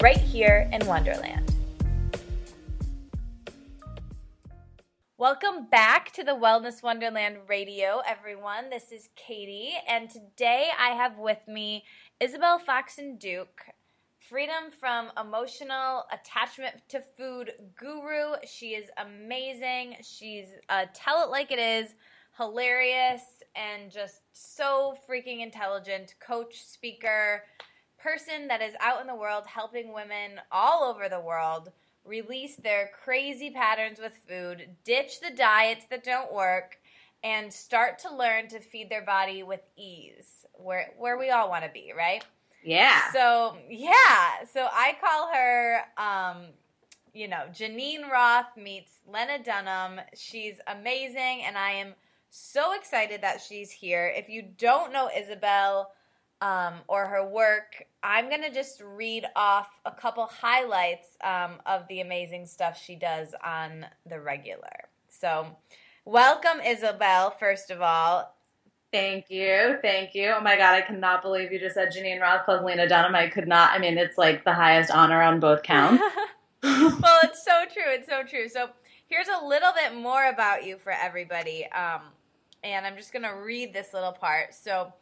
[0.00, 1.52] right here in Wonderland.
[5.16, 8.70] Welcome back to the Wellness Wonderland Radio, everyone.
[8.70, 11.82] This is Katie, and today I have with me
[12.20, 13.64] Isabel Foxen Duke,
[14.20, 18.34] freedom from emotional attachment to food guru.
[18.46, 19.96] She is amazing.
[20.02, 21.96] She's a tell it like it is,
[22.36, 23.22] hilarious,
[23.56, 27.42] and just so freaking intelligent coach, speaker,
[28.02, 31.72] person that is out in the world helping women all over the world
[32.04, 36.78] release their crazy patterns with food, ditch the diets that don't work,
[37.22, 41.64] and start to learn to feed their body with ease, where where we all want
[41.64, 42.24] to be, right?
[42.64, 43.12] Yeah.
[43.12, 46.46] So yeah, so I call her, um,
[47.12, 50.00] you know, Geneen Roth meets Lena Dunham.
[50.14, 51.94] She's amazing, and I am
[52.30, 54.12] so excited that she's here.
[54.14, 55.92] If you don't know Isabel
[56.40, 61.86] um, or her work, I'm going to just read off a couple highlights um, of
[61.88, 64.88] the amazing stuff she does on the regular.
[65.08, 65.56] So,
[66.04, 68.34] welcome, Isabel, first of all.
[68.92, 69.78] Thank you.
[69.82, 70.32] Thank you.
[70.36, 73.14] Oh my God, I cannot believe you just said Geneen Roth plus Lena Dunham.
[73.14, 73.72] I could not.
[73.72, 76.02] I mean, it's like the highest honor on both counts.
[76.62, 77.84] well, it's so true.
[77.86, 78.48] It's so true.
[78.48, 78.70] So,
[79.06, 81.66] here's a little bit more about you for everybody.
[81.66, 82.00] Um,
[82.64, 84.54] and I'm just going to read this little part.
[84.54, 84.92] So,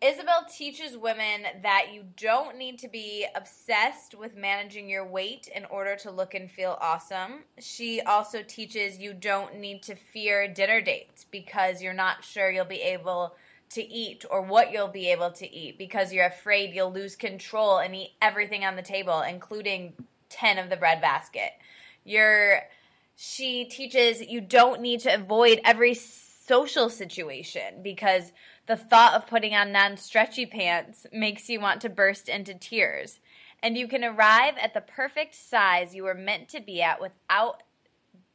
[0.00, 5.64] Isabel teaches women that you don't need to be obsessed with managing your weight in
[5.66, 7.44] order to look and feel awesome.
[7.58, 12.64] She also teaches you don't need to fear dinner dates because you're not sure you'll
[12.66, 13.34] be able
[13.70, 17.78] to eat or what you'll be able to eat because you're afraid you'll lose control
[17.78, 19.94] and eat everything on the table, including
[20.28, 21.52] 10 of the bread basket.
[22.04, 22.60] You're
[23.16, 28.32] she teaches you don't need to avoid every social situation because
[28.66, 33.20] the thought of putting on non stretchy pants makes you want to burst into tears.
[33.62, 37.62] And you can arrive at the perfect size you were meant to be at without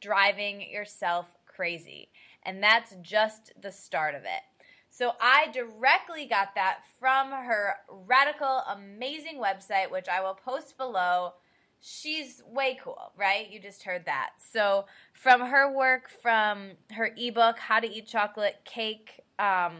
[0.00, 2.08] driving yourself crazy.
[2.42, 4.42] And that's just the start of it.
[4.88, 11.34] So I directly got that from her radical, amazing website, which I will post below.
[11.80, 13.48] She's way cool, right?
[13.48, 14.30] You just heard that.
[14.38, 19.78] So from her work, from her ebook, How to Eat Chocolate Cake, um,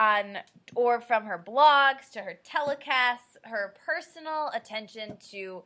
[0.00, 0.38] on
[0.74, 5.62] or from her blogs to her telecasts, her personal attention to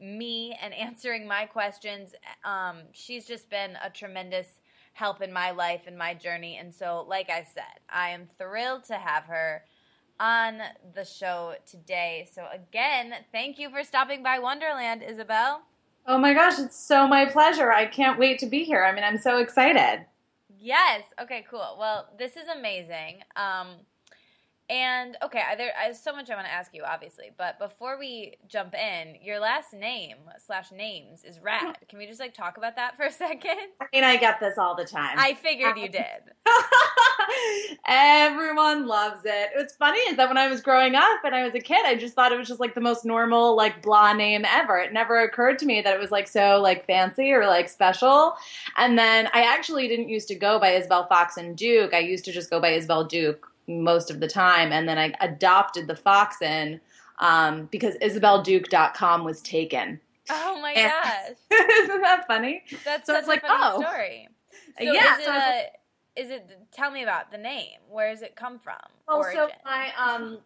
[0.00, 2.14] me and answering my questions.
[2.44, 4.48] Um, she's just been a tremendous
[4.94, 6.56] help in my life and my journey.
[6.56, 9.62] And so, like I said, I am thrilled to have her
[10.18, 10.60] on
[10.94, 12.28] the show today.
[12.32, 15.62] So, again, thank you for stopping by Wonderland, Isabel.
[16.06, 17.72] Oh my gosh, it's so my pleasure.
[17.72, 18.84] I can't wait to be here.
[18.84, 20.06] I mean, I'm so excited.
[20.64, 21.04] Yes.
[21.20, 21.44] Okay.
[21.50, 21.76] Cool.
[21.78, 23.20] Well, this is amazing.
[23.36, 23.76] Um,
[24.70, 28.36] and okay, there there's so much I want to ask you, obviously, but before we
[28.48, 31.76] jump in, your last name slash names is rad.
[31.90, 33.58] Can we just like talk about that for a second?
[33.78, 35.18] I mean, I get this all the time.
[35.18, 36.02] I figured you did.
[37.86, 39.50] Everyone loves it.
[39.54, 41.94] What's funny is that when I was growing up and I was a kid, I
[41.94, 44.78] just thought it was just like the most normal, like blah name ever.
[44.78, 48.34] It never occurred to me that it was like so like fancy or like special.
[48.76, 51.94] And then I actually didn't used to go by Isabel and Duke.
[51.94, 54.72] I used to just go by Isabel Duke most of the time.
[54.72, 56.80] And then I adopted the Foxen
[57.18, 60.00] um, because IsabelDuke.com was taken.
[60.30, 61.58] Oh my and, gosh.
[61.60, 62.62] isn't that funny?
[62.84, 63.80] That's so it's like, oh.
[63.80, 64.28] story.
[64.78, 65.14] So yeah.
[65.14, 65.62] Is it, so
[66.16, 67.78] is it, tell me about the name.
[67.88, 68.76] Where does it come from?
[69.08, 69.48] Well, Origin.
[69.48, 70.38] so my, um,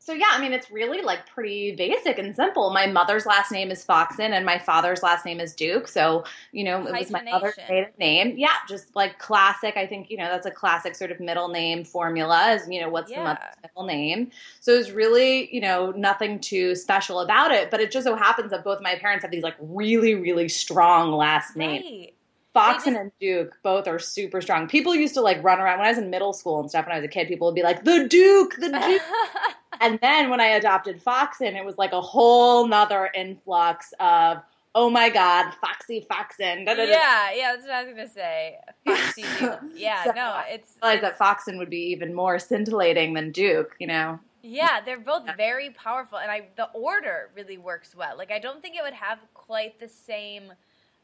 [0.00, 2.70] so yeah, I mean, it's really like pretty basic and simple.
[2.70, 5.88] My mother's last name is Foxen, and my father's last name is Duke.
[5.88, 8.34] So you know, it was my mother's maiden name.
[8.38, 9.76] Yeah, just like classic.
[9.76, 12.52] I think you know that's a classic sort of middle name formula.
[12.52, 13.18] Is you know what's yeah.
[13.18, 14.30] the mother's middle name?
[14.60, 17.70] So it's really you know nothing too special about it.
[17.70, 21.10] But it just so happens that both my parents have these like really really strong
[21.12, 21.84] last names.
[21.84, 22.14] Right.
[22.58, 24.68] Foxen just, and Duke both are super strong.
[24.68, 26.86] People used to like run around when I was in middle school and stuff.
[26.86, 29.02] When I was a kid, people would be like, "The Duke, the Duke."
[29.80, 34.38] and then when I adopted Foxen, it was like a whole nother influx of
[34.74, 36.64] oh my god, Foxy Foxen.
[36.66, 38.56] Yeah, yeah, that's what I was gonna say.
[38.84, 39.24] Foxy,
[39.74, 40.76] yeah, so no, it's.
[40.82, 44.18] I realized that Foxen would be even more scintillating than Duke, you know.
[44.42, 48.16] Yeah, they're both very powerful, and I the order really works well.
[48.16, 50.52] Like I don't think it would have quite the same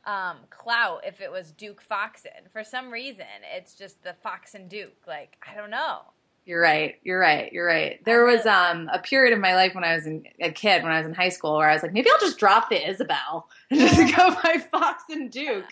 [0.06, 2.48] um, clout if it was Duke Foxen.
[2.52, 5.06] For some reason, it's just the Foxen Duke.
[5.06, 6.00] Like I don't know.
[6.46, 6.96] You're right.
[7.02, 7.50] You're right.
[7.52, 8.04] You're right.
[8.04, 10.92] There was um, a period of my life when I was in, a kid, when
[10.92, 13.48] I was in high school, where I was like, maybe I'll just drop the Isabel
[13.70, 15.64] and just go by Foxen Duke.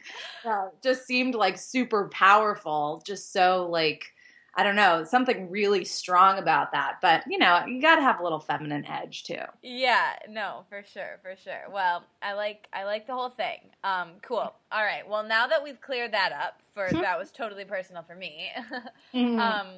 [0.82, 3.02] Just seemed like super powerful.
[3.06, 4.06] Just so like
[4.54, 6.98] I don't know, something really strong about that.
[7.00, 9.40] But you know, you got to have a little feminine edge too.
[9.62, 11.64] Yeah, no, for sure, for sure.
[11.72, 13.60] Well, I like I like the whole thing.
[13.82, 14.52] Um, cool.
[14.70, 15.08] All right.
[15.08, 17.00] Well, now that we've cleared that up, for mm-hmm.
[17.00, 18.50] that was totally personal for me.
[19.14, 19.38] mm-hmm.
[19.38, 19.68] um,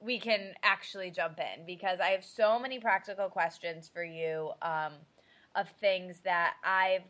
[0.00, 4.92] we can actually jump in because I have so many practical questions for you um,
[5.54, 7.04] of things that I've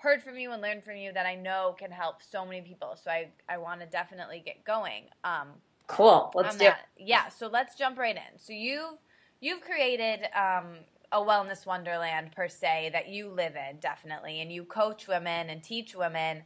[0.00, 2.96] heard from you and learned from you that I know can help so many people.
[3.02, 5.04] So I I want to definitely get going.
[5.24, 5.48] Um,
[5.88, 6.30] Cool.
[6.34, 6.66] Let's do.
[6.66, 6.86] That.
[6.96, 7.28] Yeah.
[7.28, 8.38] So let's jump right in.
[8.38, 8.98] So you've
[9.40, 10.76] you've created um,
[11.10, 15.62] a wellness wonderland per se that you live in definitely, and you coach women and
[15.62, 16.42] teach women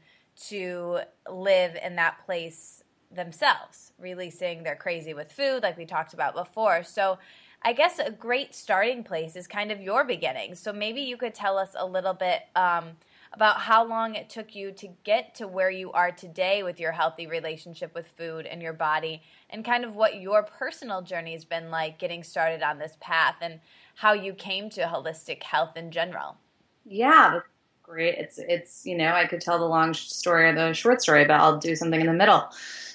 [0.49, 1.01] to
[1.31, 2.83] live in that place
[3.15, 6.83] themselves, releasing their crazy with food, like we talked about before.
[6.83, 7.19] So.
[7.65, 10.57] I guess a great starting place is kind of your beginning.
[10.57, 12.87] So maybe you could tell us a little bit um,
[13.35, 16.93] about how long it took you to get to where you are today with your
[16.93, 21.45] healthy relationship with food and your body, and kind of what your personal journey has
[21.45, 23.61] been like getting started on this path and
[23.95, 26.37] how you came to holistic health in general.
[26.85, 27.41] Yeah,
[27.83, 28.17] great.
[28.19, 31.35] It's it's you know I could tell the long story or the short story, but
[31.35, 32.49] I'll do something in the middle.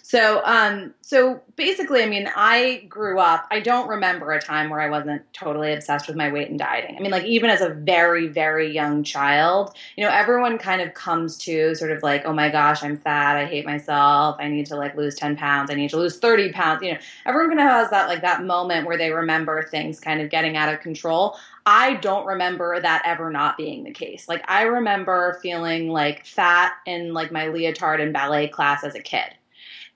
[0.09, 3.45] So, um, so basically, I mean, I grew up.
[3.51, 6.95] I don't remember a time where I wasn't totally obsessed with my weight and dieting.
[6.95, 10.93] I mean, like even as a very, very young child, you know, everyone kind of
[10.93, 13.35] comes to sort of like, oh my gosh, I'm fat.
[13.35, 14.37] I hate myself.
[14.39, 15.69] I need to like lose ten pounds.
[15.69, 16.83] I need to lose thirty pounds.
[16.83, 20.21] You know, everyone kind of has that like that moment where they remember things kind
[20.21, 21.37] of getting out of control.
[21.65, 24.29] I don't remember that ever not being the case.
[24.29, 29.01] Like I remember feeling like fat in like my leotard in ballet class as a
[29.01, 29.33] kid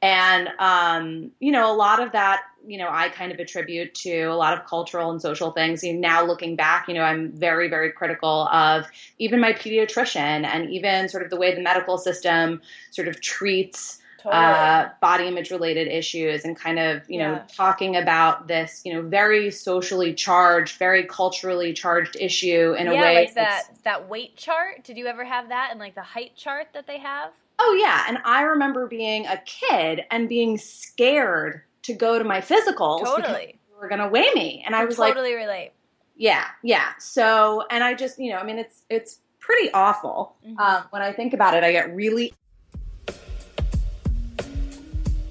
[0.01, 4.23] and, um, you know, a lot of that, you know, I kind of attribute to
[4.23, 5.83] a lot of cultural and social things.
[5.83, 8.85] You now looking back, you know, I'm very, very critical of
[9.19, 13.99] even my pediatrician and even sort of the way the medical system sort of treats
[14.21, 14.39] Totally.
[14.39, 17.31] Uh, body image related issues and kind of you yeah.
[17.31, 22.91] know talking about this you know very socially charged very culturally charged issue in yeah,
[22.91, 26.03] a way like that that weight chart did you ever have that and like the
[26.03, 27.31] height chart that they have
[27.63, 32.41] Oh yeah, and I remember being a kid and being scared to go to my
[32.41, 33.21] physicals totally.
[33.21, 35.71] because were going to weigh me, and I, I was totally like, totally relate.
[36.15, 36.89] Yeah, yeah.
[36.99, 40.59] So, and I just, you know, I mean, it's it's pretty awful mm-hmm.
[40.59, 41.63] um, when I think about it.
[41.63, 42.33] I get really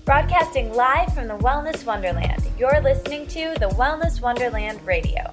[0.04, 2.42] broadcasting live from the Wellness Wonderland.
[2.58, 5.32] You're listening to the Wellness Wonderland Radio.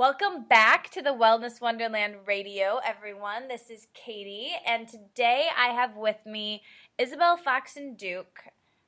[0.00, 3.48] Welcome back to the Wellness Wonderland Radio, everyone.
[3.48, 6.62] This is Katie, and today I have with me
[6.96, 8.40] Isabel Foxen Duke,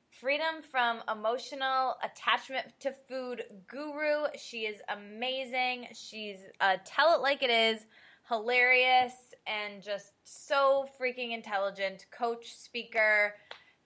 [0.09, 4.25] freedom from emotional attachment to food guru.
[4.35, 5.89] She is amazing.
[5.93, 7.85] She's a tell it like it is,
[8.27, 9.13] hilarious,
[9.45, 13.35] and just so freaking intelligent coach, speaker,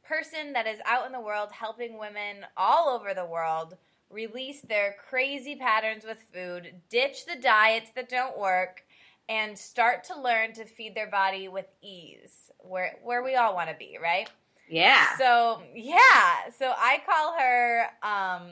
[0.01, 3.75] person that is out in the world helping women all over the world
[4.09, 8.83] release their crazy patterns with food, ditch the diets that don't work,
[9.29, 13.69] and start to learn to feed their body with ease, where where we all want
[13.69, 14.29] to be, right?
[14.69, 15.17] Yeah.
[15.17, 18.51] So yeah, so I call her, um,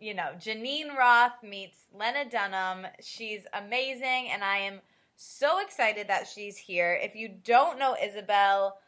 [0.00, 2.86] you know, Geneen Roth meets Lena Dunham.
[3.00, 4.80] She's amazing, and I am
[5.16, 6.98] so excited that she's here.
[7.02, 8.78] If you don't know Isabel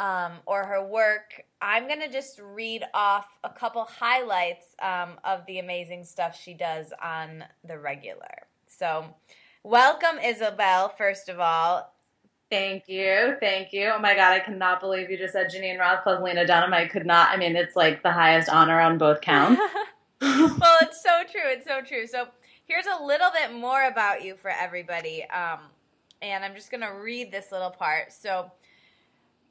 [0.00, 5.44] um, or her work, I'm going to just read off a couple highlights um, of
[5.46, 8.46] the amazing stuff she does on the regular.
[8.66, 9.04] So,
[9.62, 11.92] welcome, Isabel, first of all.
[12.50, 13.36] Thank you.
[13.40, 13.92] Thank you.
[13.94, 16.72] Oh my God, I cannot believe you just said Geneen Roth plus Lena Dunham.
[16.72, 17.30] I could not.
[17.30, 19.60] I mean, it's like the highest honor on both counts.
[20.20, 21.42] well, it's so true.
[21.44, 22.06] It's so true.
[22.06, 22.26] So,
[22.64, 25.24] here's a little bit more about you for everybody.
[25.24, 25.60] Um,
[26.22, 28.12] and I'm just going to read this little part.
[28.12, 28.50] So,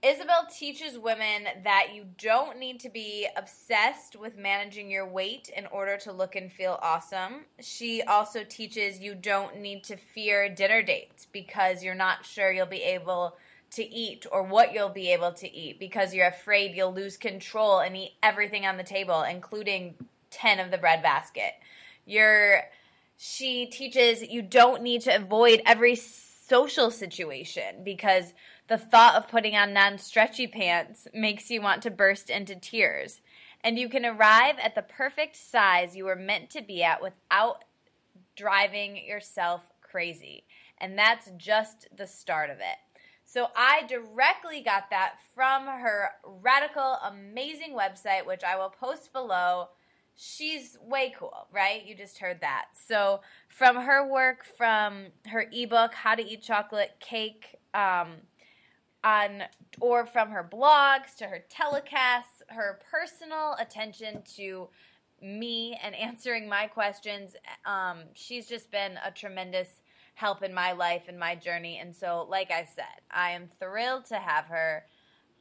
[0.01, 5.65] Isabel teaches women that you don't need to be obsessed with managing your weight in
[5.67, 7.45] order to look and feel awesome.
[7.59, 12.65] She also teaches you don't need to fear dinner dates because you're not sure you'll
[12.65, 13.35] be able
[13.71, 17.79] to eat or what you'll be able to eat because you're afraid you'll lose control
[17.79, 19.95] and eat everything on the table, including
[20.31, 21.53] 10 of the bread basket.
[22.05, 22.61] You're
[23.17, 28.33] she teaches you don't need to avoid every social situation because
[28.69, 33.19] the thought of putting on non stretchy pants makes you want to burst into tears.
[33.61, 37.65] And you can arrive at the perfect size you were meant to be at without
[38.37, 40.45] driving yourself crazy.
[40.77, 42.77] And that's just the start of it.
[43.25, 49.67] So I directly got that from her radical, amazing website, which I will post below
[50.19, 51.85] she's way cool, right?
[51.85, 52.65] You just heard that.
[52.73, 58.15] So, from her work, from her ebook, How to Eat Chocolate Cake, um,
[59.03, 59.43] on
[59.79, 64.67] or from her blogs to her telecasts, her personal attention to
[65.21, 67.35] me and answering my questions.
[67.65, 69.67] Um, she's just been a tremendous
[70.15, 71.79] help in my life and my journey.
[71.79, 74.85] And so, like I said, I am thrilled to have her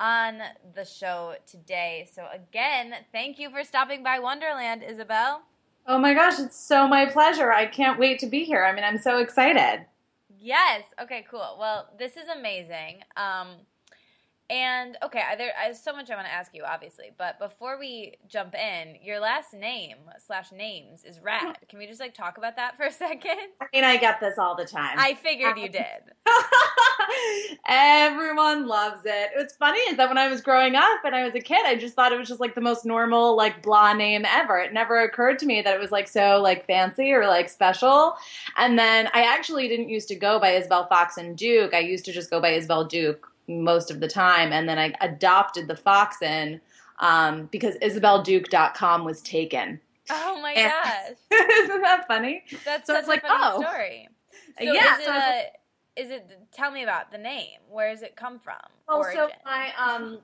[0.01, 0.39] on
[0.75, 2.09] the show today.
[2.13, 5.43] So, again, thank you for stopping by Wonderland, Isabel.
[5.87, 7.51] Oh my gosh, it's so my pleasure.
[7.51, 8.65] I can't wait to be here.
[8.65, 9.87] I mean, I'm so excited.
[10.41, 10.85] Yes.
[11.01, 11.57] Okay, cool.
[11.59, 13.01] Well, this is amazing.
[13.17, 13.49] Um,
[14.51, 18.15] and okay, there I so much I want to ask you, obviously, but before we
[18.27, 21.59] jump in, your last name slash names is rad.
[21.69, 23.39] Can we just like talk about that for a second?
[23.61, 24.97] I mean, I get this all the time.
[24.99, 25.85] I figured you did.
[27.69, 29.31] Everyone loves it.
[29.37, 31.77] What's funny is that when I was growing up and I was a kid, I
[31.77, 34.59] just thought it was just like the most normal, like blah name ever.
[34.59, 38.17] It never occurred to me that it was like so like fancy or like special.
[38.57, 41.75] And then I actually didn't used to go by Isabel Foxen Duke.
[41.75, 44.53] I used to just go by Isabel Duke most of the time.
[44.53, 46.61] And then I adopted the Foxen
[47.01, 49.81] um, because IsabelDuke.com was taken.
[50.11, 51.41] Oh my and, gosh.
[51.61, 52.45] Isn't that funny?
[52.65, 53.61] That's so it's like, oh.
[53.61, 54.09] story.
[54.59, 54.99] So yeah.
[55.01, 55.58] It, a,
[55.99, 57.59] is it, tell me about the name.
[57.69, 58.57] Where does it come from?
[58.89, 59.29] Well, Origin?
[59.29, 60.19] so my, um,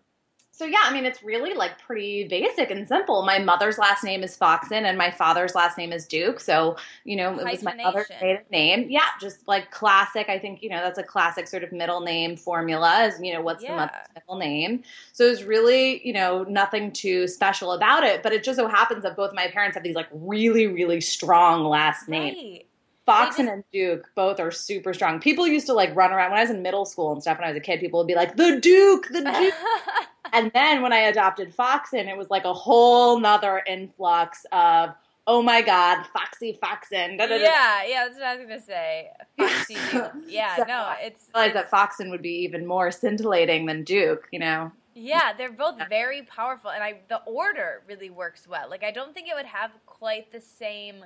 [0.57, 3.25] so yeah, I mean, it's really like pretty basic and simple.
[3.25, 6.38] My mother's last name is Foxen, and my father's last name is Duke.
[6.38, 8.07] So you know, it was my other
[8.52, 8.87] name.
[8.88, 10.28] Yeah, just like classic.
[10.28, 13.07] I think you know that's a classic sort of middle name formula.
[13.07, 13.71] Is you know what's yeah.
[13.71, 14.85] the mother's middle name?
[15.12, 18.23] So it's really you know nothing too special about it.
[18.23, 21.64] But it just so happens that both my parents have these like really really strong
[21.64, 22.37] last names.
[22.37, 22.66] Right.
[23.07, 25.21] Foxen and Duke both are super strong.
[25.21, 27.39] People used to like run around when I was in middle school and stuff.
[27.39, 29.55] When I was a kid, people would be like, "The Duke, the Duke."
[30.33, 34.95] and then when I adopted Foxen, it was like a whole nother influx of
[35.27, 37.19] oh my god, Foxy Foxen.
[37.19, 39.11] Yeah, yeah, that's what I was gonna say.
[39.39, 40.13] Foxy Duke.
[40.27, 41.29] Yeah, so no, it's.
[41.35, 44.29] I realized that Foxen would be even more scintillating than Duke.
[44.33, 44.73] You know.
[44.95, 48.71] Yeah, they're both very powerful, and I the order really works well.
[48.71, 51.05] Like I don't think it would have quite the same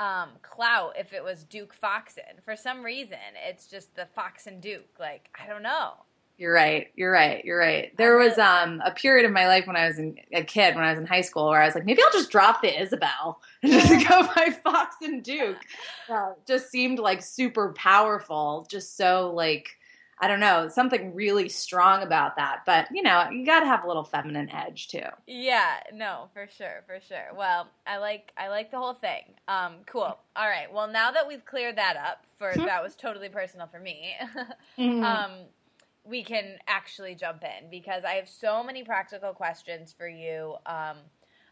[0.00, 2.42] um, clout if it was Duke Foxen.
[2.44, 4.98] For some reason, it's just the Foxen Duke.
[4.98, 5.92] Like I don't know.
[6.40, 6.88] You're right.
[6.96, 7.44] You're right.
[7.44, 7.94] You're right.
[7.98, 10.82] There was um, a period of my life when I was in, a kid, when
[10.82, 13.42] I was in high school, where I was like, maybe I'll just drop the Isabel
[13.62, 15.58] and just go by Foxen Duke.
[16.46, 18.66] Just seemed like super powerful.
[18.70, 19.76] Just so like,
[20.20, 22.62] I don't know, something really strong about that.
[22.66, 25.06] But you know, you got to have a little feminine edge too.
[25.26, 25.76] Yeah.
[25.94, 27.34] No, for sure, for sure.
[27.36, 29.22] Well, I like I like the whole thing.
[29.48, 30.18] Um, cool.
[30.36, 30.72] All right.
[30.72, 34.14] Well, now that we've cleared that up, for that was totally personal for me.
[34.78, 35.04] mm-hmm.
[35.04, 35.32] um
[36.04, 40.96] we can actually jump in because I have so many practical questions for you um,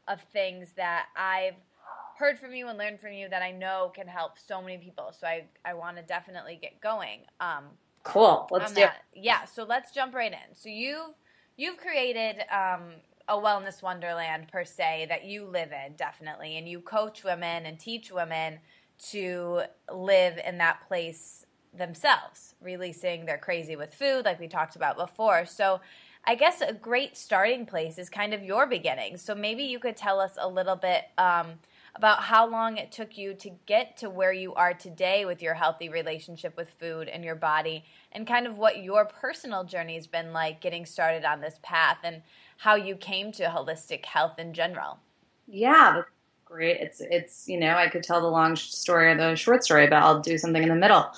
[0.06, 1.54] of things that I've
[2.18, 5.14] heard from you and learned from you that I know can help so many people.
[5.18, 7.20] So I, I want to definitely get going.
[7.40, 7.64] Um,
[8.12, 8.48] cool.
[8.50, 8.90] Let's do it.
[9.14, 9.44] Yeah.
[9.44, 10.54] So let's jump right in.
[10.54, 11.14] So you've
[11.56, 12.92] you've created um,
[13.28, 17.78] a wellness wonderland per se that you live in definitely, and you coach women and
[17.78, 18.58] teach women
[19.10, 19.62] to
[19.92, 21.46] live in that place
[21.76, 25.44] themselves, releasing their crazy with food, like we talked about before.
[25.46, 25.80] So,
[26.24, 29.16] I guess a great starting place is kind of your beginning.
[29.16, 31.54] So, maybe you could tell us a little bit um,
[31.98, 35.54] about how long it took you to get to where you are today with your
[35.54, 40.06] healthy relationship with food and your body, and kind of what your personal journey has
[40.06, 42.22] been like getting started on this path and
[42.58, 44.98] how you came to holistic health in general.
[45.46, 46.02] Yeah,
[46.48, 46.78] great.
[46.80, 49.96] It's it's you know I could tell the long story or the short story, but
[49.96, 51.10] I'll do something in the middle.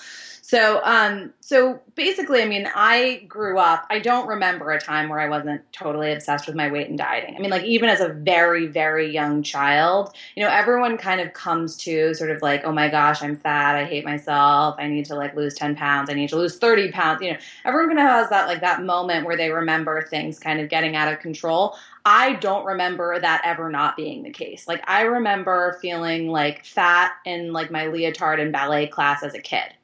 [0.50, 3.86] So, um, so basically, I mean, I grew up.
[3.88, 7.36] I don't remember a time where I wasn't totally obsessed with my weight and dieting.
[7.36, 11.34] I mean, like even as a very, very young child, you know, everyone kind of
[11.34, 13.76] comes to sort of like, oh my gosh, I'm fat.
[13.76, 14.74] I hate myself.
[14.80, 16.10] I need to like lose ten pounds.
[16.10, 17.22] I need to lose thirty pounds.
[17.22, 20.60] You know, everyone kind of has that like that moment where they remember things kind
[20.60, 21.76] of getting out of control.
[22.04, 24.66] I don't remember that ever not being the case.
[24.66, 29.40] Like I remember feeling like fat in like my leotard in ballet class as a
[29.40, 29.74] kid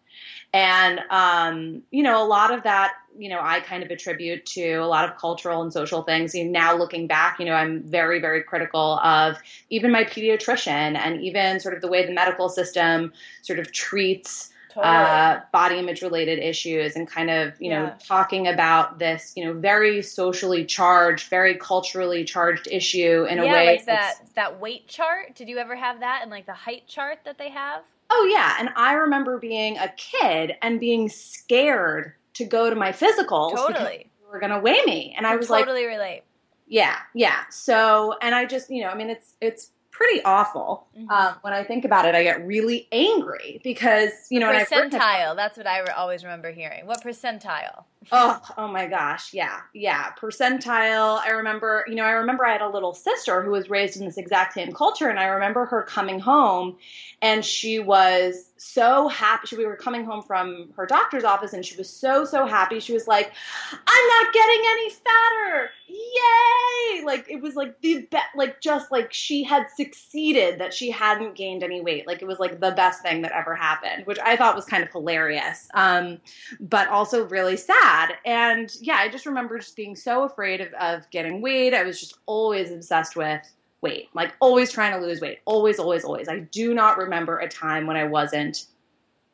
[0.57, 4.77] and, um, you know, a lot of that, you know, I kind of attribute to
[4.77, 6.35] a lot of cultural and social things.
[6.35, 9.37] You now looking back, you know, I'm very, very critical of
[9.69, 14.51] even my pediatrician and even sort of the way the medical system sort of treats
[14.77, 14.95] totally.
[14.95, 17.83] uh, body image related issues and kind of, you yeah.
[17.83, 23.45] know, talking about this, you know, very socially charged, very culturally charged issue in yeah,
[23.45, 23.67] a way.
[23.67, 25.35] Like that, that weight chart.
[25.35, 27.83] Did you ever have that and like the height chart that they have?
[28.11, 32.93] Oh yeah, and I remember being a kid and being scared to go to my
[32.93, 33.99] physicals totally.
[33.99, 36.23] because were going to weigh me, and I, I was totally like, totally relate.
[36.69, 37.43] Yeah, yeah.
[37.51, 40.87] So, and I just, you know, I mean, it's it's pretty awful.
[40.97, 41.11] Mm-hmm.
[41.11, 45.35] Um, when I think about it, I get really angry because you know, percentile.
[45.35, 46.87] that's what I always remember hearing.
[46.87, 47.85] What percentile?
[48.13, 51.21] Oh, oh my gosh, yeah, yeah, percentile.
[51.21, 54.05] I remember, you know, I remember I had a little sister who was raised in
[54.07, 56.77] this exact same culture, and I remember her coming home,
[57.23, 59.57] and she was so happy.
[59.57, 62.81] We were coming home from her doctor's office, and she was so so happy.
[62.81, 63.33] She was like,
[63.73, 65.71] "I'm not getting any fatter!
[65.89, 70.91] Yay!" Like it was like the be- like just like she had succeeded that she
[70.91, 72.07] hadn't gained any weight.
[72.07, 74.83] Like it was like the best thing that ever happened, which I thought was kind
[74.83, 76.19] of hilarious, um,
[76.61, 77.96] but also really sad.
[78.25, 81.75] And yeah, I just remember just being so afraid of, of getting weight.
[81.75, 83.43] I was just always obsessed with
[83.81, 86.29] weight, like always trying to lose weight, always, always, always.
[86.29, 88.67] I do not remember a time when I wasn't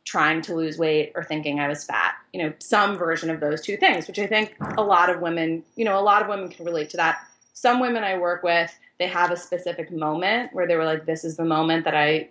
[0.04, 2.14] trying to lose weight or thinking I was fat.
[2.33, 5.62] You know, some version of those two things, which I think a lot of women,
[5.76, 7.21] you know, a lot of women can relate to that.
[7.52, 11.25] Some women I work with, they have a specific moment where they were like, this
[11.25, 12.28] is the moment that I,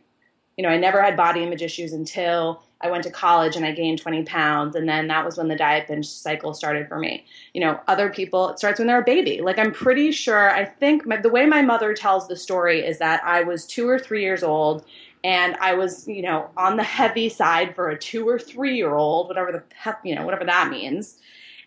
[0.57, 3.71] you know, I never had body image issues until I went to college and I
[3.71, 4.75] gained 20 pounds.
[4.75, 7.25] And then that was when the diet binge cycle started for me.
[7.53, 9.41] You know, other people, it starts when they're a baby.
[9.41, 12.99] Like, I'm pretty sure, I think my, the way my mother tells the story is
[12.99, 14.85] that I was two or three years old
[15.23, 18.95] and I was, you know, on the heavy side for a two or three year
[18.95, 21.19] old, whatever the, you know, whatever that means.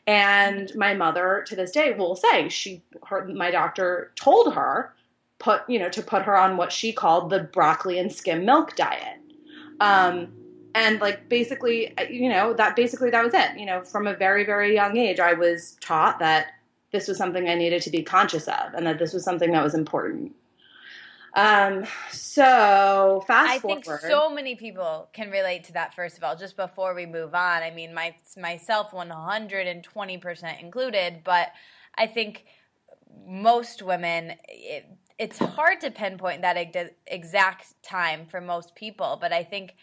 [0.06, 4.92] And my mother to this day will say she, her, my doctor told her,
[5.38, 8.76] put, you know, to put her on what she called the broccoli and skim milk
[8.76, 9.18] diet.
[9.80, 10.28] Um,
[10.74, 13.58] and like basically uh, you know that basically that was it.
[13.58, 16.48] You know from a very very young age i was taught that
[16.92, 19.62] this was something i needed to be conscious of and that this was something that
[19.62, 20.34] was important.
[21.36, 23.84] Um so fast i forward.
[23.84, 27.34] think so many people can relate to that first of all just before we move
[27.34, 27.62] on.
[27.62, 31.48] I mean my myself 120% included but
[31.96, 32.44] i think
[33.26, 34.86] most women it,
[35.18, 36.56] it's hard to pinpoint that
[37.06, 39.76] exact time for most people but i think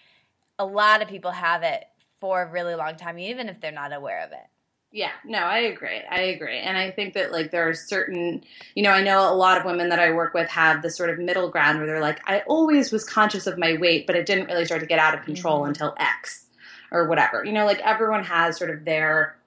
[0.61, 1.83] a lot of people have it
[2.19, 4.45] for a really long time, even if they're not aware of it.
[4.91, 6.01] Yeah, no, I agree.
[6.07, 6.59] I agree.
[6.59, 8.43] And I think that like there are certain,
[8.75, 11.09] you know, I know a lot of women that I work with have this sort
[11.09, 14.27] of middle ground where they're like, I always was conscious of my weight, but it
[14.27, 15.69] didn't really start to get out of control mm-hmm.
[15.69, 16.45] until X
[16.91, 17.43] or whatever.
[17.43, 19.37] You know, like everyone has sort of their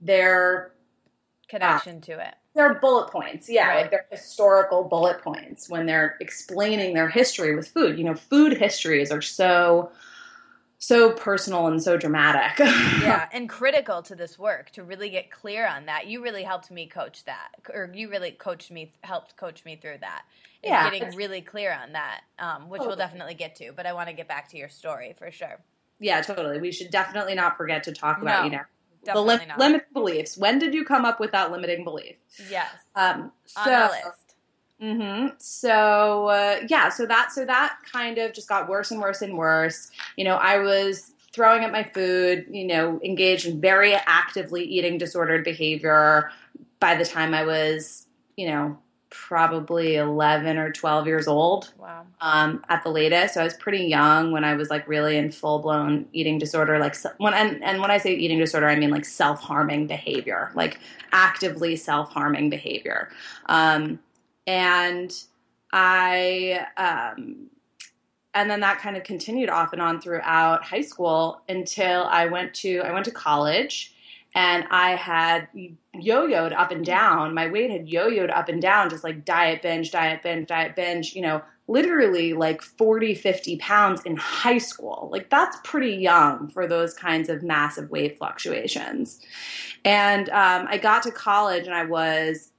[0.00, 0.70] their
[1.48, 2.34] connection uh, to it.
[2.54, 3.80] Their bullet points, yeah, right.
[3.82, 7.98] like their historical bullet points when they're explaining their history with food.
[7.98, 9.90] You know, food histories are so
[10.78, 12.58] so personal and so dramatic.
[13.00, 16.06] yeah, and critical to this work to really get clear on that.
[16.06, 19.98] You really helped me coach that, or you really coached me, helped coach me through
[20.00, 20.22] that.
[20.62, 22.88] Yeah, getting really clear on that, um, which totally.
[22.88, 23.72] we'll definitely get to.
[23.72, 25.60] But I want to get back to your story for sure.
[26.00, 26.60] Yeah, totally.
[26.60, 28.64] We should definitely not forget to talk about no, you know
[29.14, 30.36] the lim- limiting beliefs.
[30.36, 32.16] When did you come up with that limiting belief?
[32.50, 32.70] Yes.
[32.94, 33.90] Um, so
[34.82, 35.34] Mm-hmm.
[35.38, 39.36] So uh, yeah, so that so that kind of just got worse and worse and
[39.36, 39.90] worse.
[40.16, 42.46] You know, I was throwing up my food.
[42.50, 46.30] You know, engaged in very actively eating disordered behavior.
[46.80, 48.78] By the time I was, you know,
[49.10, 51.72] probably eleven or twelve years old.
[51.76, 52.06] Wow.
[52.20, 55.32] Um, at the latest, so I was pretty young when I was like really in
[55.32, 56.78] full blown eating disorder.
[56.78, 60.52] Like when and and when I say eating disorder, I mean like self harming behavior,
[60.54, 60.78] like
[61.10, 63.08] actively self harming behavior.
[63.46, 63.98] Um,
[64.48, 65.12] and
[65.72, 67.50] I um,
[68.34, 72.54] and then that kind of continued off and on throughout high school until I went
[72.54, 73.94] to I went to college
[74.34, 75.48] and I had
[75.94, 77.34] yo-yoed up and down.
[77.34, 81.14] My weight had yo-yoed up and down, just like diet binge, diet binge, diet binge.
[81.14, 85.08] You know, literally like 40, 50 pounds in high school.
[85.12, 89.20] Like that's pretty young for those kinds of massive weight fluctuations.
[89.84, 92.52] And um, I got to college and I was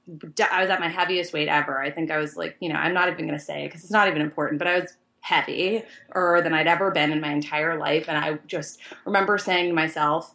[0.50, 1.80] I was at my heaviest weight ever.
[1.80, 3.82] I think I was like, you know, I'm not even going to say it because
[3.82, 5.82] it's not even important, but I was heavy
[6.14, 8.08] or than I'd ever been in my entire life.
[8.08, 10.34] And I just remember saying to myself,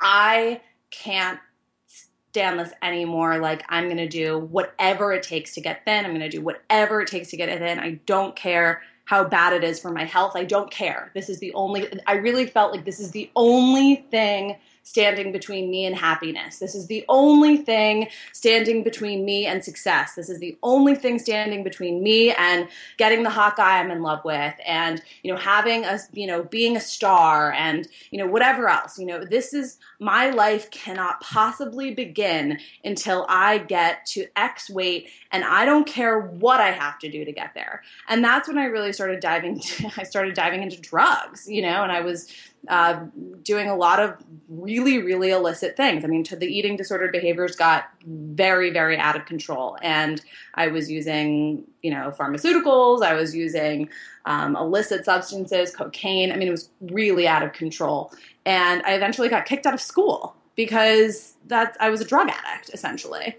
[0.00, 0.60] I
[0.90, 1.40] can't
[1.86, 3.38] stand this anymore.
[3.38, 6.04] Like, I'm going to do whatever it takes to get thin.
[6.04, 7.78] I'm going to do whatever it takes to get thin.
[7.78, 10.32] I don't care how bad it is for my health.
[10.34, 11.10] I don't care.
[11.14, 15.70] This is the only, I really felt like this is the only thing standing between
[15.70, 16.58] me and happiness.
[16.58, 20.14] This is the only thing standing between me and success.
[20.14, 22.68] This is the only thing standing between me and
[22.98, 26.42] getting the hot guy I'm in love with and, you know, having a, you know,
[26.42, 28.98] being a star and, you know, whatever else.
[28.98, 35.08] You know, this is my life cannot possibly begin until I get to X weight
[35.30, 37.82] and I don't care what I have to do to get there.
[38.08, 39.62] And that's when I really started diving
[39.96, 42.32] I started diving into drugs, you know, and I was
[42.68, 43.04] uh,
[43.42, 44.16] doing a lot of
[44.48, 46.04] really, really illicit things.
[46.04, 49.76] I mean, to the eating disordered behaviors got very, very out of control.
[49.82, 50.20] And
[50.54, 53.88] I was using, you know, pharmaceuticals, I was using
[54.26, 56.30] um, illicit substances, cocaine.
[56.30, 58.12] I mean, it was really out of control.
[58.44, 62.70] And I eventually got kicked out of school because that I was a drug addict,
[62.72, 63.36] essentially.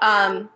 [0.00, 0.48] Um,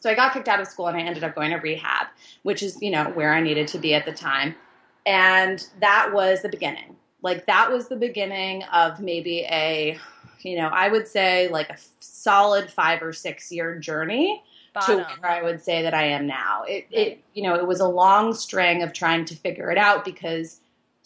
[0.00, 2.06] so I got kicked out of school and I ended up going to rehab,
[2.42, 4.54] which is, you know, where I needed to be at the time.
[5.04, 9.98] And that was the beginning like that was the beginning of maybe a
[10.40, 14.42] you know i would say like a solid five or six year journey
[14.74, 14.98] Bottom.
[15.00, 17.80] to where i would say that i am now it, it you know it was
[17.80, 20.60] a long string of trying to figure it out because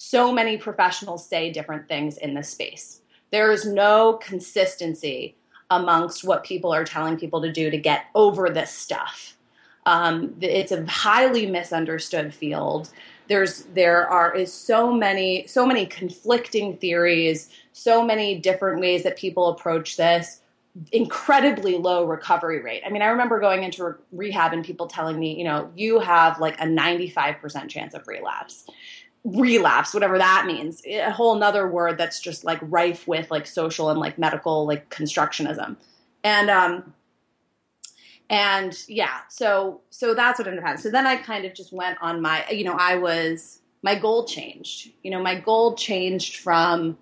[0.04, 3.02] so many professionals say different things in this space.
[3.30, 5.36] There is no consistency
[5.70, 9.36] amongst what people are telling people to do to get over this stuff.
[9.86, 12.90] Um, it's a highly misunderstood field.
[13.28, 19.16] There's there are is so many so many conflicting theories so many different ways that
[19.16, 20.40] people approach this
[20.90, 22.82] incredibly low recovery rate.
[22.84, 26.00] I mean i remember going into re- rehab and people telling me you know you
[26.00, 28.66] have like a 95% chance of relapse
[29.24, 30.82] relapse whatever that means.
[30.86, 34.88] A whole nother word that's just like rife with like social and like medical like
[34.90, 35.76] constructionism.
[36.24, 36.94] And um
[38.30, 41.72] and yeah so so that's what ended up happening so then i kind of just
[41.72, 44.90] went on my you know i was my goal changed.
[45.02, 46.96] You know my goal changed from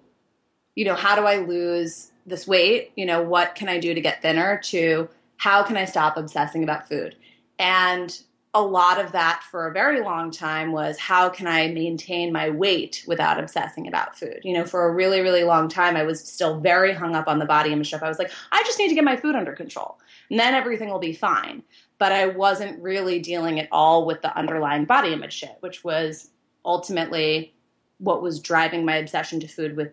[0.74, 2.92] you know how do i lose this weight?
[2.96, 4.60] You know what can i do to get thinner?
[4.64, 7.16] To how can i stop obsessing about food?
[7.58, 8.18] And
[8.52, 12.50] a lot of that for a very long time was how can I maintain my
[12.50, 14.40] weight without obsessing about food?
[14.42, 17.38] You know, for a really, really long time, I was still very hung up on
[17.38, 18.02] the body image stuff.
[18.02, 19.98] I was like, I just need to get my food under control
[20.30, 21.62] and then everything will be fine.
[21.98, 26.30] But I wasn't really dealing at all with the underlying body image shit, which was
[26.64, 27.54] ultimately
[27.98, 29.92] what was driving my obsession to food with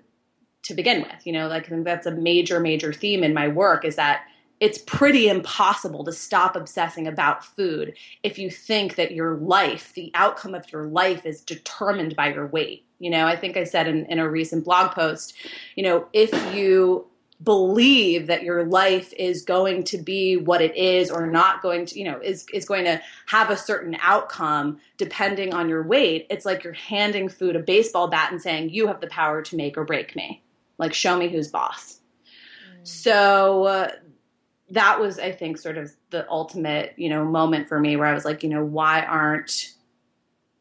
[0.64, 1.26] to begin with.
[1.26, 4.24] You know, like I think that's a major, major theme in my work is that
[4.60, 7.94] it's pretty impossible to stop obsessing about food
[8.24, 12.48] if you think that your life, the outcome of your life, is determined by your
[12.48, 12.86] weight.
[13.00, 15.36] You know, I think I said in, in a recent blog post,
[15.76, 17.06] you know, if you
[17.44, 22.00] believe that your life is going to be what it is or not going to
[22.00, 26.48] you know is is going to have a certain outcome depending on your weight it's
[26.48, 29.78] like you're handing food a baseball bat and saying you have the power to make
[29.78, 30.42] or break me
[30.80, 32.00] like show me who's boss
[32.74, 32.88] mm.
[32.88, 33.92] so uh,
[34.70, 38.14] that was i think sort of the ultimate you know moment for me where i
[38.14, 39.74] was like you know why aren't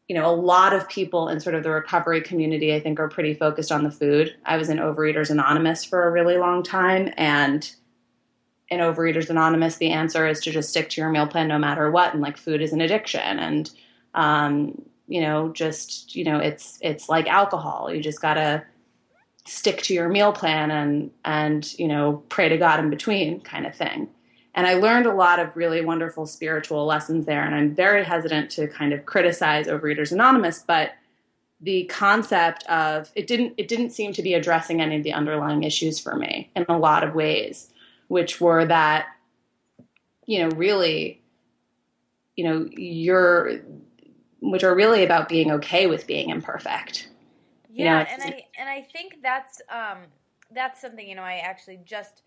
[0.07, 3.09] you know, a lot of people in sort of the recovery community, I think, are
[3.09, 4.35] pretty focused on the food.
[4.45, 7.69] I was in Overeaters Anonymous for a really long time, and
[8.69, 11.91] in Overeaters Anonymous, the answer is to just stick to your meal plan no matter
[11.91, 13.69] what, and like food is an addiction, and
[14.13, 17.93] um, you know, just you know, it's it's like alcohol.
[17.93, 18.63] You just gotta
[19.47, 23.65] stick to your meal plan and and you know, pray to God in between, kind
[23.65, 24.09] of thing.
[24.53, 27.43] And I learned a lot of really wonderful spiritual lessons there.
[27.43, 30.91] And I'm very hesitant to kind of criticize Overeaters Anonymous, but
[31.61, 35.63] the concept of it didn't it didn't seem to be addressing any of the underlying
[35.63, 37.71] issues for me in a lot of ways,
[38.07, 39.05] which were that,
[40.25, 41.21] you know, really,
[42.35, 43.59] you know, you're
[44.39, 47.09] which are really about being okay with being imperfect.
[47.69, 49.99] Yeah, you know, and I and I think that's um
[50.51, 52.21] that's something, you know, I actually just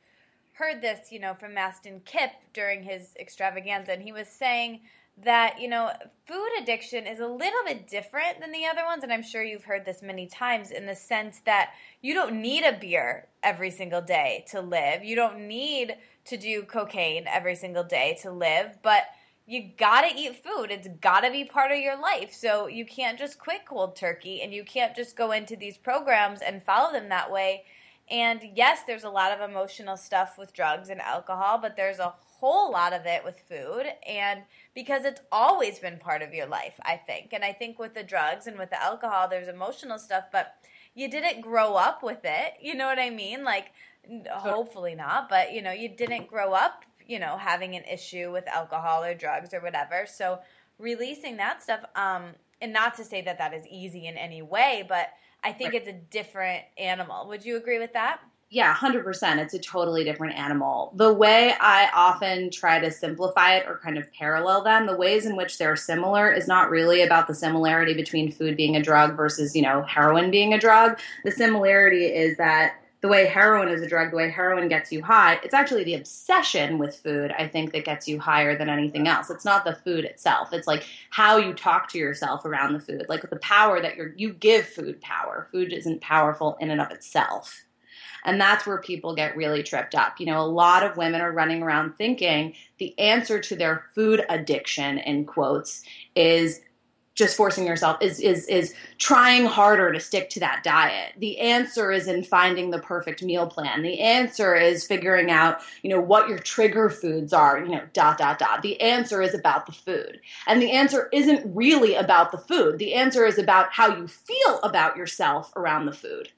[0.53, 4.81] heard this, you know, from Mastin Kipp during his extravaganza, and he was saying
[5.24, 5.90] that, you know,
[6.26, 9.64] food addiction is a little bit different than the other ones, and I'm sure you've
[9.64, 14.00] heard this many times in the sense that you don't need a beer every single
[14.00, 15.05] day to live.
[15.05, 19.05] You don't need to do cocaine every single day to live, but
[19.46, 20.70] you gotta eat food.
[20.70, 22.33] It's gotta be part of your life.
[22.33, 26.40] So you can't just quit cold turkey and you can't just go into these programs
[26.40, 27.64] and follow them that way.
[28.11, 32.14] And yes, there's a lot of emotional stuff with drugs and alcohol, but there's a
[32.40, 33.87] whole lot of it with food.
[34.07, 34.42] And
[34.74, 37.33] because it's always been part of your life, I think.
[37.33, 40.55] And I think with the drugs and with the alcohol, there's emotional stuff, but
[40.94, 42.55] you didn't grow up with it.
[42.61, 43.44] You know what I mean?
[43.44, 43.72] Like,
[44.31, 48.46] hopefully not, but you know, you didn't grow up you know, having an issue with
[48.46, 50.07] alcohol or drugs or whatever.
[50.07, 50.38] So
[50.79, 54.85] releasing that stuff, um, and not to say that that is easy in any way,
[54.88, 55.09] but
[55.42, 55.83] I think right.
[55.83, 57.27] it's a different animal.
[57.27, 58.20] Would you agree with that?
[58.49, 59.38] Yeah, 100%.
[59.38, 60.92] It's a totally different animal.
[60.96, 65.25] The way I often try to simplify it or kind of parallel them, the ways
[65.25, 69.16] in which they're similar is not really about the similarity between food being a drug
[69.16, 70.99] versus, you know, heroin being a drug.
[71.25, 75.03] The similarity is that the way heroin is a drug, the way heroin gets you
[75.03, 79.09] high, it's actually the obsession with food, I think, that gets you higher than anything
[79.09, 79.31] else.
[79.31, 80.53] It's not the food itself.
[80.53, 83.07] It's like how you talk to yourself around the food.
[83.09, 85.49] Like the power that you're you give food power.
[85.51, 87.65] Food isn't powerful in and of itself.
[88.25, 90.21] And that's where people get really tripped up.
[90.21, 94.27] You know, a lot of women are running around thinking the answer to their food
[94.29, 95.85] addiction, in quotes,
[96.15, 96.61] is
[97.14, 101.12] just forcing yourself is is is trying harder to stick to that diet.
[101.18, 103.83] The answer is in finding the perfect meal plan.
[103.83, 108.18] The answer is figuring out, you know, what your trigger foods are, you know, dot
[108.18, 108.62] dot dot.
[108.62, 110.20] The answer is about the food.
[110.46, 112.79] And the answer isn't really about the food.
[112.79, 116.31] The answer is about how you feel about yourself around the food.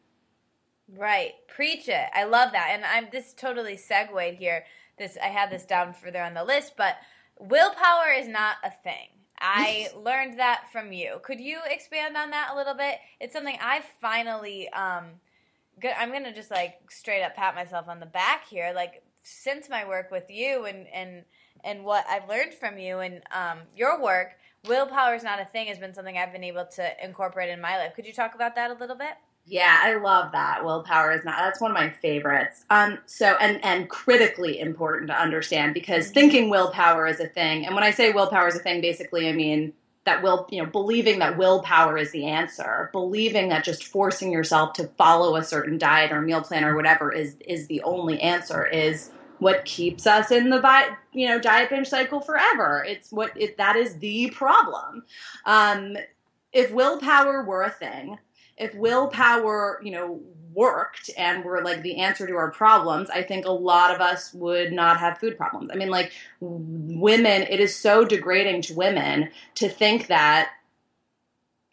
[0.88, 1.32] Right.
[1.48, 2.08] Preach it.
[2.14, 2.70] I love that.
[2.72, 4.64] And I'm this totally segued here.
[4.98, 6.96] This I had this down further on the list, but
[7.38, 9.08] willpower is not a thing
[9.42, 11.18] I learned that from you.
[11.22, 12.98] Could you expand on that a little bit?
[13.20, 15.07] It's something I finally um
[15.81, 19.02] good I'm going to just like straight up pat myself on the back here like
[19.22, 21.24] since my work with you and and
[21.64, 25.66] and what I've learned from you and um your work, willpower is not a thing
[25.66, 27.94] has been something I've been able to incorporate in my life.
[27.96, 29.14] Could you talk about that a little bit?
[29.44, 30.64] Yeah, I love that.
[30.64, 32.64] Willpower is not that's one of my favorites.
[32.70, 36.14] Um so and and critically important to understand because mm-hmm.
[36.14, 37.66] thinking willpower is a thing.
[37.66, 39.72] And when I say willpower is a thing, basically I mean
[40.05, 44.72] that will, you know, believing that willpower is the answer, believing that just forcing yourself
[44.74, 48.66] to follow a certain diet or meal plan or whatever is is the only answer
[48.66, 52.85] is what keeps us in the you know diet binge cycle forever.
[52.87, 55.05] It's what it, that is the problem.
[55.46, 55.96] Um,
[56.52, 58.18] if willpower were a thing,
[58.56, 60.20] if willpower, you know,
[60.54, 64.32] worked and were like the answer to our problems, I think a lot of us
[64.34, 65.70] would not have food problems.
[65.72, 70.50] I mean, like women, it is so degrading to women to think that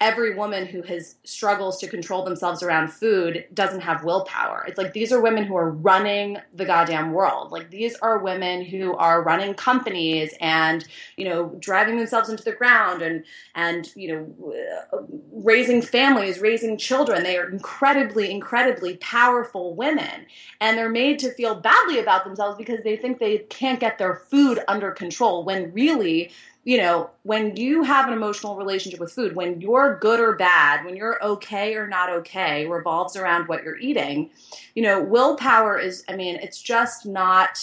[0.01, 4.63] every woman who has struggles to control themselves around food doesn't have willpower.
[4.65, 7.51] It's like these are women who are running the goddamn world.
[7.51, 12.53] Like these are women who are running companies and, you know, driving themselves into the
[12.53, 14.53] ground and and, you know,
[14.93, 14.97] uh,
[15.33, 17.23] raising families, raising children.
[17.23, 20.25] They are incredibly incredibly powerful women
[20.61, 24.15] and they're made to feel badly about themselves because they think they can't get their
[24.15, 26.31] food under control when really
[26.63, 30.85] you know, when you have an emotional relationship with food, when you're good or bad,
[30.85, 34.29] when you're okay or not okay, revolves around what you're eating,
[34.75, 37.57] you know, willpower is, I mean, it's just not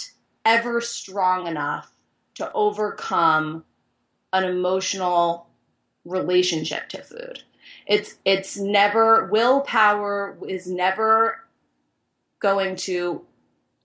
[0.45, 1.91] ever strong enough
[2.35, 3.63] to overcome
[4.33, 5.47] an emotional
[6.05, 7.43] relationship to food.
[7.85, 11.43] It's it's never willpower is never
[12.39, 13.25] going to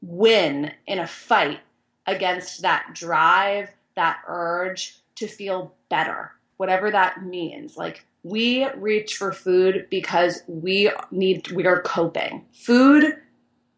[0.01, 1.61] win in a fight
[2.07, 7.77] against that drive, that urge, to feel better, whatever that means.
[7.77, 12.47] Like we reach for food because we need we are coping.
[12.53, 13.17] Food,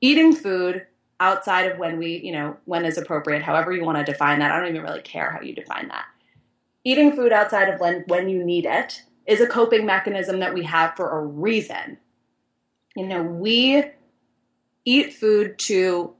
[0.00, 0.86] eating food
[1.20, 4.50] outside of when we, you know, when is appropriate, however you want to define that.
[4.50, 6.04] I don't even really care how you define that.
[6.84, 10.64] Eating food outside of when when you need it is a coping mechanism that we
[10.64, 11.98] have for a reason.
[12.94, 13.84] You know, we
[14.84, 16.14] eat food to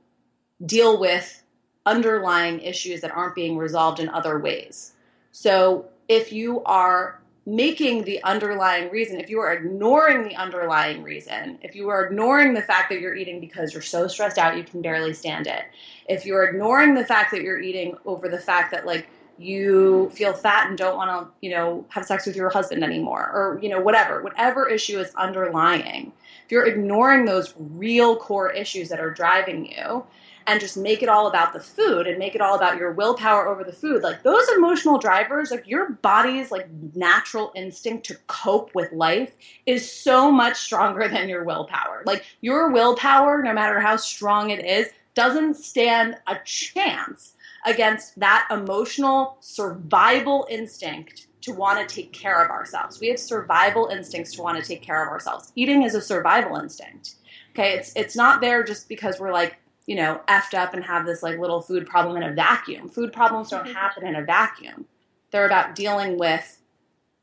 [0.64, 1.42] deal with
[1.86, 4.92] underlying issues that aren't being resolved in other ways.
[5.36, 11.58] So if you are making the underlying reason, if you are ignoring the underlying reason,
[11.60, 14.62] if you are ignoring the fact that you're eating because you're so stressed out you
[14.62, 15.64] can barely stand it,
[16.08, 20.32] if you're ignoring the fact that you're eating over the fact that like you feel
[20.32, 23.68] fat and don't want to, you know, have sex with your husband anymore or, you
[23.68, 26.12] know, whatever, whatever issue is underlying.
[26.44, 30.06] If you're ignoring those real core issues that are driving you,
[30.46, 33.48] and just make it all about the food and make it all about your willpower
[33.48, 38.74] over the food like those emotional drivers like your body's like natural instinct to cope
[38.74, 39.32] with life
[39.66, 44.64] is so much stronger than your willpower like your willpower no matter how strong it
[44.64, 52.42] is doesn't stand a chance against that emotional survival instinct to want to take care
[52.42, 53.00] of ourselves.
[53.00, 55.52] We have survival instincts to want to take care of ourselves.
[55.54, 57.16] Eating is a survival instinct.
[57.50, 61.04] Okay, it's it's not there just because we're like, you know, effed up and have
[61.06, 62.88] this like little food problem in a vacuum.
[62.88, 63.74] Food problems don't mm-hmm.
[63.74, 64.86] happen in a vacuum.
[65.30, 66.60] They're about dealing with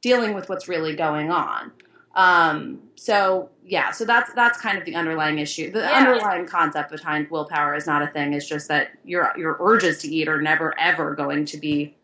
[0.02, 1.72] dealing with what's really going on.
[2.16, 5.72] Um, so yeah, so that's that's kind of the underlying issue.
[5.72, 5.92] The yeah.
[5.92, 8.34] underlying concept behind willpower is not a thing.
[8.34, 11.96] It's just that your your urges to eat are never ever going to be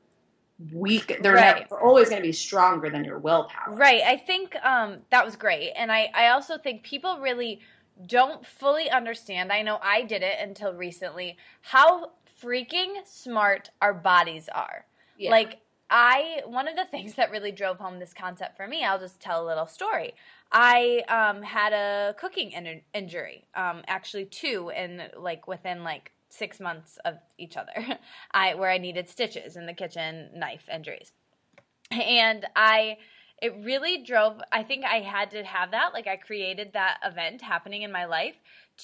[0.72, 1.20] weak.
[1.22, 1.58] They're, right.
[1.58, 3.76] never, they're always going to be stronger than your willpower.
[3.76, 4.02] Right.
[4.04, 7.60] I think um, that was great, and I I also think people really
[8.06, 9.52] don't fully understand.
[9.52, 11.38] I know I did it until recently.
[11.62, 14.86] How freaking smart our bodies are.
[15.18, 15.32] Yeah.
[15.32, 19.00] Like I one of the things that really drove home this concept for me, I'll
[19.00, 20.14] just tell a little story.
[20.52, 26.60] I um, had a cooking in- injury, um, actually two, in like within like six
[26.60, 28.00] months of each other.
[28.32, 31.12] I where I needed stitches in the kitchen, knife injuries,
[31.92, 32.98] and I
[33.42, 34.40] it really drove.
[34.52, 35.94] I think I had to have that.
[35.94, 38.36] Like I created that event happening in my life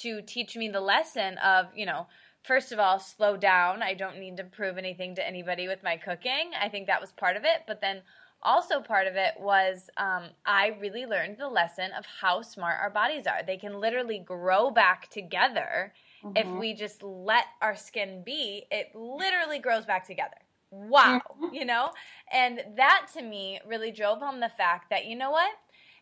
[0.01, 2.07] to teach me the lesson of you know
[2.43, 3.81] first of all, slow down.
[3.81, 6.51] I don't need to prove anything to anybody with my cooking.
[6.59, 7.63] I think that was part of it.
[7.67, 8.01] But then
[8.41, 12.89] also part of it was um, I really learned the lesson of how smart our
[12.89, 13.43] bodies are.
[13.45, 16.35] They can literally grow back together mm-hmm.
[16.35, 18.65] if we just let our skin be.
[18.69, 20.35] It literally grows back together.
[20.73, 21.53] Wow, mm-hmm.
[21.53, 21.91] you know?
[22.31, 25.51] And that to me really drove home the fact that, you know what?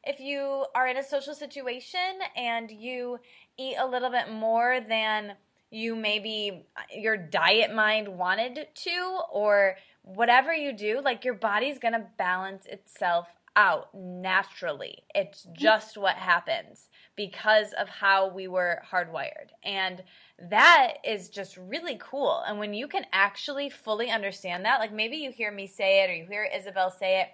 [0.03, 3.19] If you are in a social situation and you
[3.57, 5.33] eat a little bit more than
[5.71, 12.05] you maybe your diet mind wanted to or whatever you do like your body's to
[12.17, 15.53] balance itself out naturally it's mm-hmm.
[15.55, 20.03] just what happens because of how we were hardwired and
[20.49, 25.17] that is just really cool and when you can actually fully understand that like maybe
[25.17, 27.27] you hear me say it or you hear Isabel say it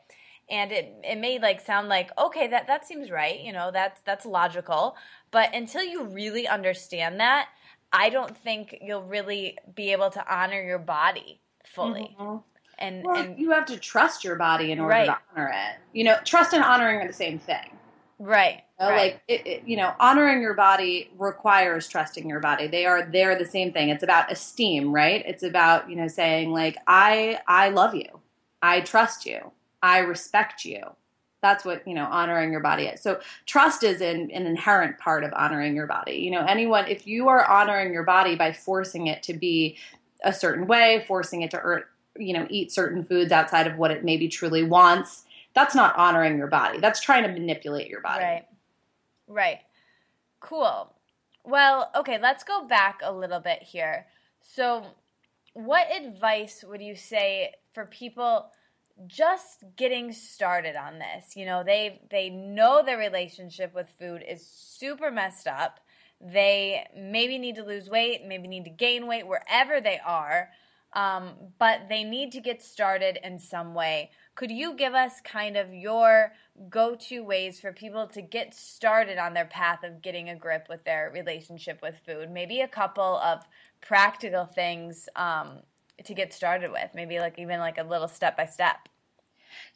[0.49, 4.01] and it it may like sound like okay that that seems right you know that's
[4.01, 4.95] that's logical
[5.31, 7.47] but until you really understand that
[7.91, 12.15] I don't think you'll really be able to honor your body fully.
[12.19, 12.37] Mm-hmm.
[12.79, 15.05] And, well, and you have to trust your body in order right.
[15.05, 15.79] to honor it.
[15.93, 17.71] You know, trust and honoring are the same thing.
[18.19, 18.63] Right.
[18.79, 19.13] You know, right.
[19.13, 22.67] Like it, it, you know, honoring your body requires trusting your body.
[22.67, 23.89] They are they're the same thing.
[23.89, 25.23] It's about esteem, right?
[25.25, 28.21] It's about you know saying like I I love you,
[28.61, 29.51] I trust you,
[29.81, 30.81] I respect you
[31.41, 35.23] that's what you know honoring your body is so trust is in, an inherent part
[35.23, 39.07] of honoring your body you know anyone if you are honoring your body by forcing
[39.07, 39.77] it to be
[40.23, 41.83] a certain way forcing it to
[42.17, 45.25] you know eat certain foods outside of what it maybe truly wants
[45.57, 48.45] that's not honoring your body that's trying to manipulate your body right
[49.27, 49.59] right
[50.39, 50.93] cool
[51.43, 54.05] well okay let's go back a little bit here
[54.41, 54.85] so
[55.53, 58.51] what advice would you say for people
[59.05, 61.35] just getting started on this.
[61.35, 65.79] You know, they they know their relationship with food is super messed up.
[66.19, 70.49] They maybe need to lose weight, maybe need to gain weight wherever they are,
[70.93, 74.09] um, but they need to get started in some way.
[74.37, 76.31] Could you give us kind of your
[76.69, 80.67] go to ways for people to get started on their path of getting a grip
[80.69, 82.29] with their relationship with food?
[82.29, 83.43] Maybe a couple of
[83.81, 85.61] practical things um,
[86.03, 88.87] to get started with maybe like even like a little step by step.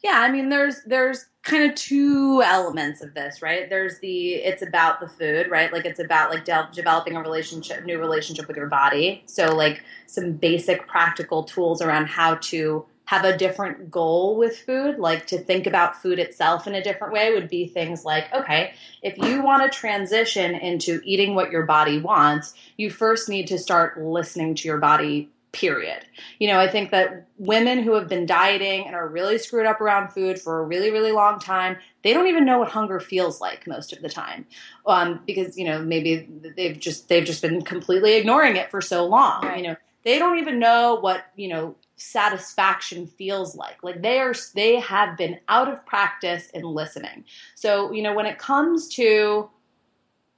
[0.04, 3.68] Yeah i mean there's there's kind of two elements of this right?
[3.68, 5.72] There's the it's about the food right?
[5.72, 9.24] Like it's about like de- developing a relationship new relationship with your body.
[9.26, 14.98] So like some basic practical tools around how to have a different goal with food,
[14.98, 18.74] like to think about food itself in a different way, would be things like okay,
[19.02, 23.58] if you want to transition into eating what your body wants, you first need to
[23.58, 26.06] start listening to your body period.
[26.38, 29.80] You know, I think that women who have been dieting and are really screwed up
[29.80, 33.40] around food for a really, really long time, they don't even know what hunger feels
[33.40, 34.46] like most of the time,
[34.86, 39.04] um, because you know maybe they've just they've just been completely ignoring it for so
[39.04, 39.42] long.
[39.42, 39.58] Right.
[39.58, 43.82] You know, they don't even know what you know satisfaction feels like.
[43.82, 47.24] Like they are they have been out of practice in listening.
[47.54, 49.48] So you know when it comes to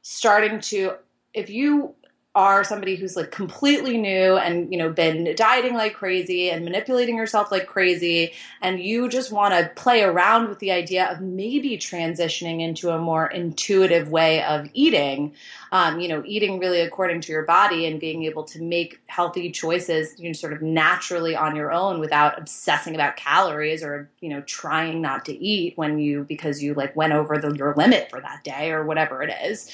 [0.03, 0.96] starting to
[1.33, 1.94] if you
[2.37, 7.16] are somebody who's like completely new and you know been dieting like crazy and manipulating
[7.16, 11.79] yourself like crazy and you just want to play around with the idea of maybe
[11.79, 15.33] transitioning into a more intuitive way of eating
[15.70, 19.53] um, you know eating really according to your body and being able to make healthy
[19.53, 24.28] choices you know sort of naturally on your own without obsessing about calories or you
[24.28, 28.11] know trying not to eat when you because you like went over the, your limit
[28.11, 29.72] for that day or whatever it is.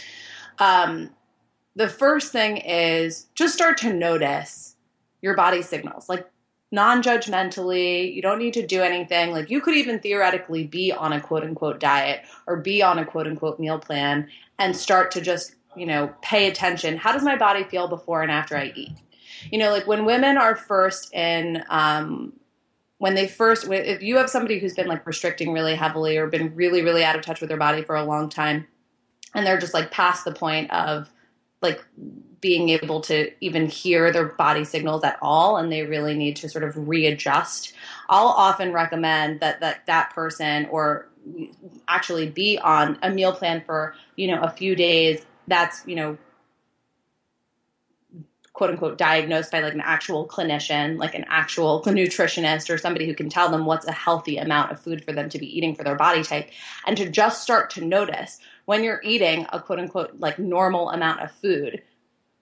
[0.59, 1.09] Um,
[1.77, 4.77] the first thing is just start to notice
[5.23, 6.09] your body signals.
[6.09, 6.31] Like
[6.73, 8.15] non judgmentally.
[8.15, 9.33] You don't need to do anything.
[9.33, 13.05] Like you could even theoretically be on a quote unquote diet or be on a
[13.05, 16.97] quote unquote meal plan and start to just, you know, pay attention.
[16.97, 18.93] How does my body feel before and after I eat?
[19.51, 22.35] You know, like when women are first in, um,
[22.99, 26.55] when they first, if you have somebody who's been like restricting really heavily or been
[26.55, 28.67] really, really out of touch with their body for a long time,
[29.35, 31.11] and they're just like past the point of
[31.63, 31.85] like
[32.41, 36.49] being able to even hear their body signals at all and they really need to
[36.49, 37.75] sort of readjust.
[38.09, 41.09] I'll often recommend that that that person or
[41.87, 46.17] actually be on a meal plan for you know a few days that's you know
[48.55, 53.15] quote unquote diagnosed by like an actual clinician like an actual nutritionist or somebody who
[53.15, 55.85] can tell them what's a healthy amount of food for them to be eating for
[55.85, 56.49] their body type
[56.87, 58.39] and to just start to notice
[58.71, 61.83] when you're eating a quote unquote like normal amount of food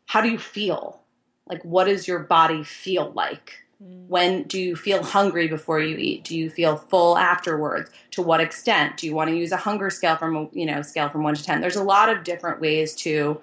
[0.08, 1.02] how do you feel?
[1.46, 3.62] Like, what does your body feel like?
[3.82, 4.06] Mm.
[4.08, 6.24] When do you feel hungry before you eat?
[6.24, 7.90] Do you feel full afterwards?
[8.12, 8.96] To what extent?
[8.96, 11.44] Do you want to use a hunger scale from you know scale from one to
[11.44, 11.60] ten?
[11.60, 13.40] There's a lot of different ways to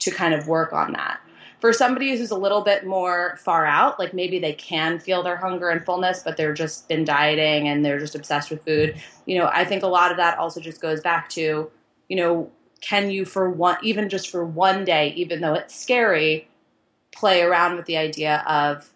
[0.00, 1.20] to kind of work on that.
[1.60, 5.36] For somebody who's a little bit more far out, like maybe they can feel their
[5.36, 9.00] hunger and fullness, but they're just been dieting and they're just obsessed with food.
[9.26, 11.70] You know, I think a lot of that also just goes back to,
[12.12, 12.50] you know,
[12.82, 16.46] can you for one even just for one day even though it's scary
[17.10, 18.90] play around with the idea of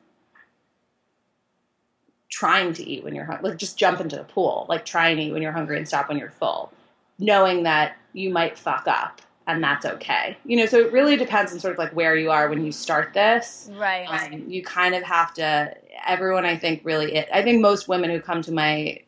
[2.29, 5.19] trying to eat when you're hungry like just jump into the pool like try and
[5.19, 6.71] eat when you're hungry and stop when you're full
[7.19, 10.37] knowing that you might fuck up and that's okay.
[10.45, 12.73] You know so it really depends on sort of like where you are when you
[12.73, 13.71] start this.
[13.73, 14.05] Right.
[14.05, 15.75] Um, you kind of have to
[16.07, 19.01] everyone i think really it, i think most women who come to my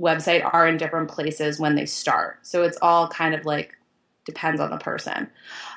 [0.00, 3.76] website are in different places when they start so it's all kind of like
[4.24, 5.28] depends on the person.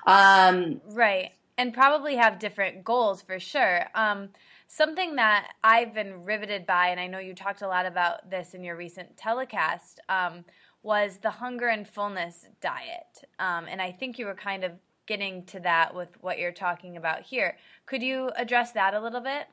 [0.06, 1.32] Um, right.
[1.58, 3.86] And probably have different goals for sure.
[3.96, 4.30] Um,
[4.68, 8.54] something that I've been riveted by, and I know you talked a lot about this
[8.54, 10.46] in your recent telecast, um,
[10.82, 13.24] was the hunger and fullness diet.
[13.40, 14.72] Um, and I think you were kind of
[15.06, 17.58] getting to that with what you're talking about here.
[17.86, 19.48] Could you address that a little bit?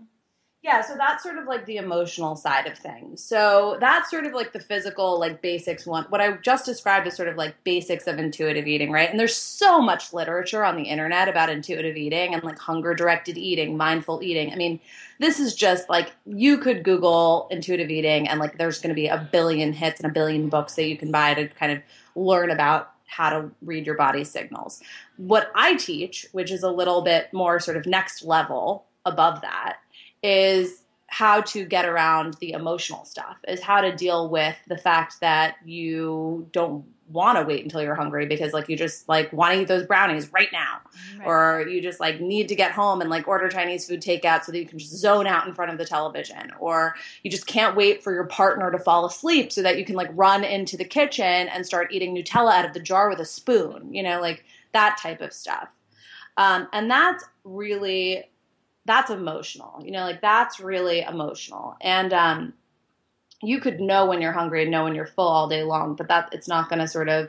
[0.62, 3.24] Yeah, so that's sort of like the emotional side of things.
[3.24, 6.04] So that's sort of like the physical, like basics one.
[6.11, 9.08] What I just described is sort of like basics of intuitive eating, right?
[9.08, 13.38] And there's so much literature on the internet about intuitive eating and like hunger directed
[13.38, 14.52] eating, mindful eating.
[14.52, 14.80] I mean,
[15.18, 19.06] this is just like you could Google intuitive eating and like there's going to be
[19.06, 21.80] a billion hits and a billion books that you can buy to kind of
[22.14, 24.82] learn about how to read your body signals.
[25.16, 29.78] What I teach, which is a little bit more sort of next level above that,
[30.22, 35.20] is how to get around the emotional stuff is how to deal with the fact
[35.20, 39.52] that you don't want to wait until you're hungry because like you just like want
[39.52, 40.80] to eat those brownies right now.
[41.18, 41.26] Right.
[41.26, 44.52] or you just like need to get home and like order chinese food takeout so
[44.52, 46.52] that you can just zone out in front of the television.
[46.60, 46.94] Or
[47.24, 50.10] you just can't wait for your partner to fall asleep so that you can like
[50.14, 53.92] run into the kitchen and start eating nutella out of the jar with a spoon
[53.92, 55.68] you know like that type of stuff.
[56.36, 58.24] Um, and that's really
[58.87, 59.81] that's emotional.
[59.85, 61.76] You know, like that's really emotional.
[61.81, 62.55] And um,
[63.43, 66.09] you could know when you're hungry and know when you're full all day long, but
[66.09, 67.28] that it's not going to sort of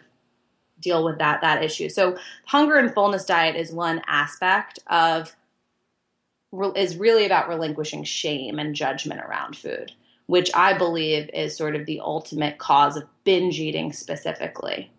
[0.80, 1.90] deal with that that issue.
[1.90, 5.36] So hunger and fullness diet is one aspect of
[6.76, 9.94] is really about relinquishing shame and judgment around food,
[10.26, 14.92] which I believe is sort of the ultimate cause of binge eating specifically.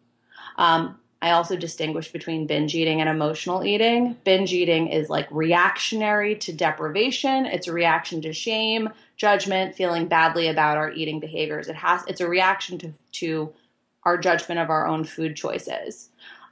[0.56, 4.16] Um, I also distinguish between binge eating and emotional eating.
[4.24, 7.46] Binge eating is like reactionary to deprivation.
[7.46, 11.68] It's a reaction to shame, judgment, feeling badly about our eating behaviors.
[11.68, 13.54] It has it's a reaction to to
[14.02, 16.08] our judgment of our own food choices.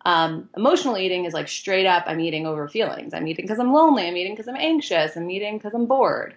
[0.07, 3.13] Um, emotional eating is like straight up I'm eating over feelings.
[3.13, 4.07] I'm eating because I'm lonely.
[4.07, 5.17] I'm eating because I'm anxious.
[5.17, 6.37] I'm eating because I'm bored.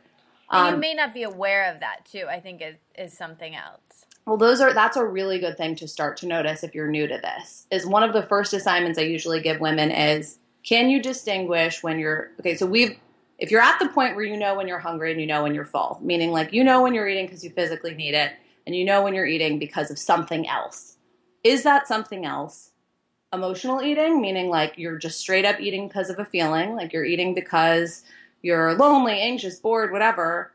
[0.50, 2.26] Um, you may not be aware of that too.
[2.28, 3.93] I think is is something else.
[4.26, 7.08] Well, those are that's a really good thing to start to notice if you're new
[7.08, 7.68] to this.
[7.72, 12.00] Is one of the first assignments I usually give women is can you distinguish when
[12.00, 12.98] you're okay, so we've
[13.38, 15.54] if you're at the point where you know when you're hungry and you know when
[15.54, 18.32] you're full, meaning like you know when you're eating because you physically need it
[18.66, 20.96] and you know when you're eating because of something else.
[21.44, 22.72] Is that something else?
[23.34, 27.04] Emotional eating, meaning like you're just straight up eating because of a feeling, like you're
[27.04, 28.04] eating because
[28.42, 30.54] you're lonely, anxious, bored, whatever.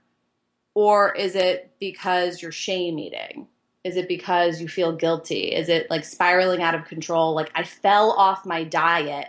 [0.75, 3.49] Or is it because you're shame eating?
[3.89, 5.55] Is it because you feel guilty?
[5.55, 7.32] Is it like spiraling out of control?
[7.34, 9.28] Like I fell off my diet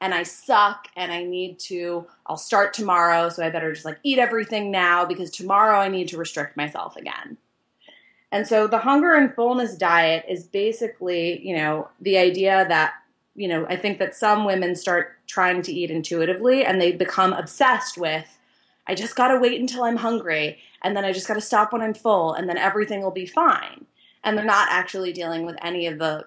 [0.00, 3.98] and I suck and I need to, I'll start tomorrow, so I better just like
[4.04, 7.38] eat everything now because tomorrow I need to restrict myself again.
[8.30, 12.94] And so the hunger and fullness diet is basically, you know, the idea that,
[13.34, 17.32] you know, I think that some women start trying to eat intuitively and they become
[17.32, 18.38] obsessed with
[18.88, 21.72] I just got to wait until I'm hungry and then I just got to stop
[21.72, 23.86] when I'm full and then everything will be fine.
[24.24, 26.26] And they're not actually dealing with any of the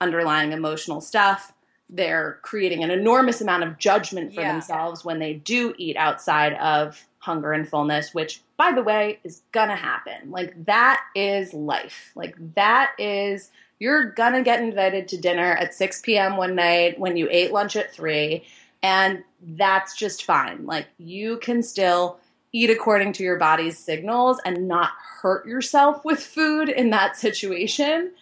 [0.00, 1.52] underlying emotional stuff.
[1.88, 4.52] They're creating an enormous amount of judgment for yeah.
[4.52, 9.42] themselves when they do eat outside of hunger and fullness, which, by the way, is
[9.52, 10.30] gonna happen.
[10.30, 12.10] Like, that is life.
[12.16, 16.36] Like, that is, you're gonna get invited to dinner at 6 p.m.
[16.36, 18.44] one night when you ate lunch at 3,
[18.82, 20.66] and that's just fine.
[20.66, 22.18] Like, you can still
[22.52, 24.90] eat according to your body's signals and not
[25.22, 28.12] hurt yourself with food in that situation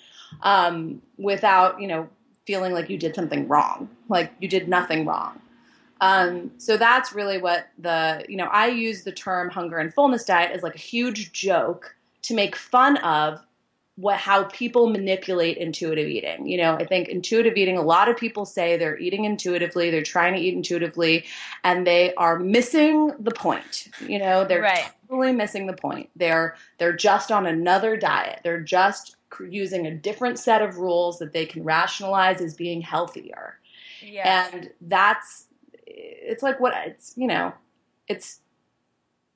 [0.43, 2.09] um, without, you know,
[2.47, 5.41] feeling like you did something wrong, like you did nothing wrong.
[6.01, 10.24] Um, so that's really what the, you know, I use the term hunger and fullness
[10.24, 13.41] diet as like a huge joke to make fun of
[13.97, 16.47] what how people manipulate intuitive eating.
[16.47, 20.03] You know, I think intuitive eating, a lot of people say they're eating intuitively, they're
[20.03, 21.26] trying to eat intuitively,
[21.64, 23.88] and they are missing the point.
[24.07, 24.91] You know, they're right.
[25.09, 26.09] totally missing the point.
[26.16, 28.41] They're they're just on another diet.
[28.43, 29.16] They're just
[29.49, 33.59] using a different set of rules that they can rationalize as being healthier.
[34.03, 34.49] Yeah.
[34.53, 35.47] And that's
[35.86, 37.53] it's like what it's, you know,
[38.09, 38.41] it's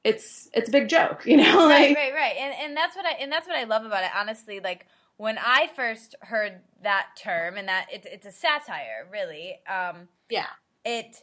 [0.04, 1.66] it's it's a big joke, you know.
[1.66, 2.36] Like, right, right, right.
[2.38, 4.10] And and that's what I and that's what I love about it.
[4.14, 4.86] Honestly, like
[5.16, 9.60] when I first heard that term and that it's it's a satire, really.
[9.66, 10.46] Um, yeah.
[10.84, 11.22] It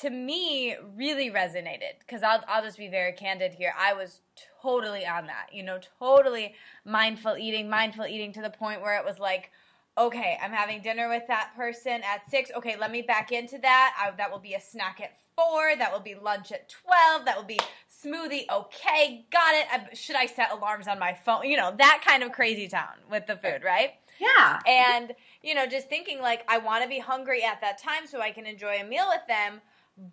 [0.00, 3.72] to me really resonated because I'll I'll just be very candid here.
[3.78, 4.20] I was
[4.62, 6.54] totally on that, you know, totally
[6.84, 9.50] mindful eating, mindful eating to the point where it was like
[9.98, 12.50] okay, I'm having dinner with that person at six.
[12.56, 13.94] Okay, let me back into that.
[14.00, 15.76] I, that will be a snack at four.
[15.76, 17.24] That will be lunch at 12.
[17.24, 17.58] That will be
[17.90, 18.44] smoothie.
[18.50, 19.66] Okay, got it.
[19.70, 21.44] I, should I set alarms on my phone?
[21.44, 23.92] You know, that kind of crazy town with the food, right?
[24.20, 24.58] Yeah.
[24.66, 28.20] And, you know, just thinking like, I want to be hungry at that time so
[28.20, 29.60] I can enjoy a meal with them,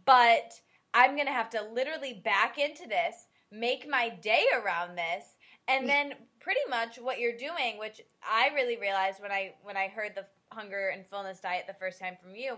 [0.06, 0.60] but
[0.94, 5.36] I'm going to have to literally back into this, make my day around this,
[5.68, 5.88] and mm.
[5.88, 6.14] then
[6.46, 10.26] pretty much what you're doing, which I really realized when I when I heard the
[10.56, 12.58] hunger and fullness diet the first time from you,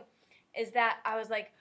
[0.59, 1.53] is that I was like,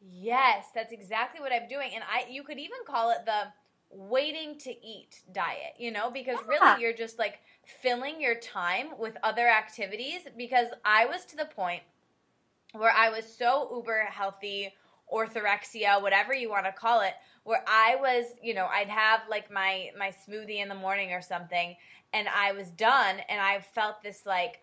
[0.00, 1.90] yes, that's exactly what I'm doing.
[1.92, 3.48] And I you could even call it the
[3.90, 6.48] waiting to eat diet, you know, because yeah.
[6.48, 11.46] really you're just like filling your time with other activities because I was to the
[11.46, 11.82] point
[12.74, 14.72] where I was so uber healthy,
[15.12, 19.50] orthorexia, whatever you want to call it, where I was, you know, I'd have like
[19.50, 21.76] my my smoothie in the morning or something
[22.12, 24.60] and I was done and I felt this like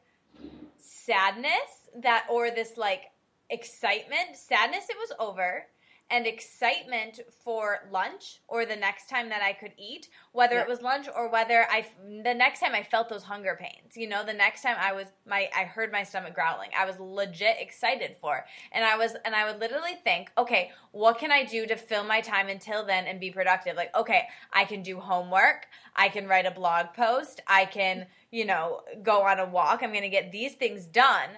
[0.78, 3.04] sadness that or this like
[3.50, 5.66] excitement, sadness it was over
[6.12, 10.62] and excitement for lunch or the next time that I could eat, whether yeah.
[10.62, 11.86] it was lunch or whether I
[12.24, 13.96] the next time I felt those hunger pains.
[13.96, 16.70] You know, the next time I was my I heard my stomach growling.
[16.78, 18.46] I was legit excited for.
[18.72, 22.04] And I was and I would literally think, "Okay, what can I do to fill
[22.04, 26.28] my time until then and be productive?" Like, "Okay, I can do homework, I can
[26.28, 29.84] write a blog post, I can, you know, go on a walk.
[29.84, 31.30] I'm going to get these things done."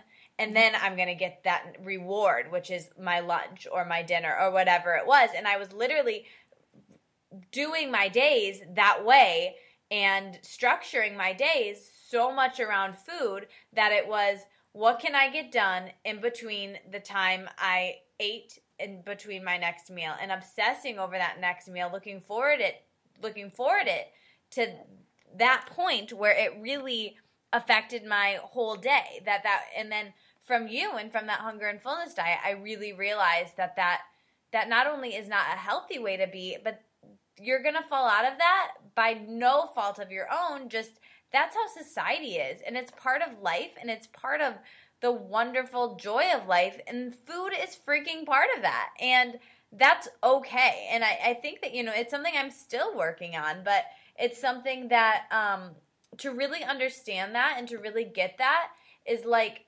[0.42, 4.36] And then I'm going to get that reward, which is my lunch or my dinner
[4.42, 5.30] or whatever it was.
[5.38, 6.26] And I was literally
[7.52, 9.54] doing my days that way
[9.92, 14.40] and structuring my days so much around food that it was
[14.72, 19.92] what can I get done in between the time I ate in between my next
[19.92, 22.84] meal and obsessing over that next meal, looking forward it
[23.22, 24.08] looking forward it
[24.50, 24.68] to
[25.38, 27.16] that point where it really
[27.54, 30.14] affected my whole day that that and then
[30.52, 34.02] from you and from that hunger and fullness diet, I really realized that that
[34.52, 36.82] that not only is not a healthy way to be, but
[37.40, 40.68] you're going to fall out of that by no fault of your own.
[40.68, 40.92] Just
[41.32, 42.60] that's how society is.
[42.68, 44.56] And it's part of life and it's part of
[45.00, 46.78] the wonderful joy of life.
[46.86, 48.90] And food is freaking part of that.
[49.00, 49.40] And
[49.72, 50.90] that's okay.
[50.92, 53.86] And I, I think that, you know, it's something I'm still working on, but
[54.20, 55.70] it's something that um,
[56.18, 58.68] to really understand that and to really get that
[59.06, 59.64] is like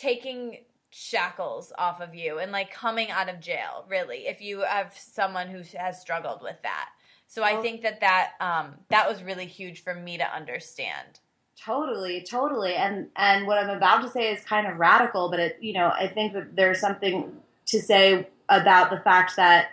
[0.00, 0.58] taking
[0.90, 5.46] shackles off of you and like coming out of jail really if you have someone
[5.46, 6.88] who has struggled with that.
[7.28, 11.20] So i think that that um that was really huge for me to understand.
[11.64, 15.58] Totally totally and and what i'm about to say is kind of radical but it
[15.60, 17.32] you know i think that there's something
[17.66, 19.68] to say about the fact that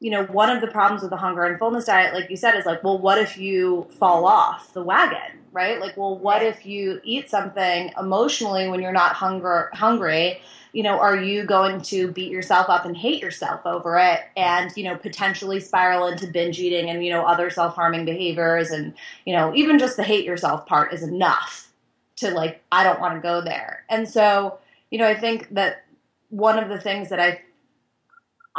[0.00, 2.56] you know one of the problems with the hunger and fullness diet like you said
[2.56, 5.80] is like well what if you fall off the wagon right?
[5.80, 10.40] Like, well, what if you eat something emotionally when you're not hunger hungry?
[10.72, 14.70] You know, are you going to beat yourself up and hate yourself over it and,
[14.76, 18.70] you know, potentially spiral into binge eating and, you know, other self harming behaviors?
[18.70, 18.94] And,
[19.24, 21.72] you know, even just the hate yourself part is enough
[22.16, 23.84] to, like, I don't want to go there.
[23.88, 24.58] And so,
[24.90, 25.84] you know, I think that
[26.28, 27.42] one of the things that I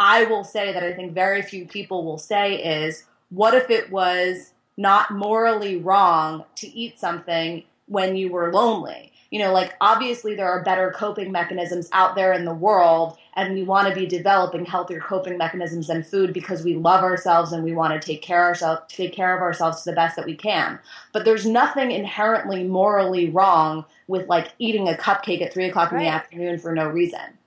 [0.01, 3.91] I will say that I think very few people will say is, what if it
[3.91, 9.13] was not morally wrong to eat something when you were lonely?
[9.29, 13.53] You know, like obviously there are better coping mechanisms out there in the world, and
[13.53, 17.63] we want to be developing healthier coping mechanisms than food because we love ourselves and
[17.63, 20.35] we want to take care ourselves take care of ourselves to the best that we
[20.35, 20.79] can.
[21.13, 25.99] But there's nothing inherently morally wrong with like eating a cupcake at three o'clock right.
[25.99, 27.37] in the afternoon for no reason.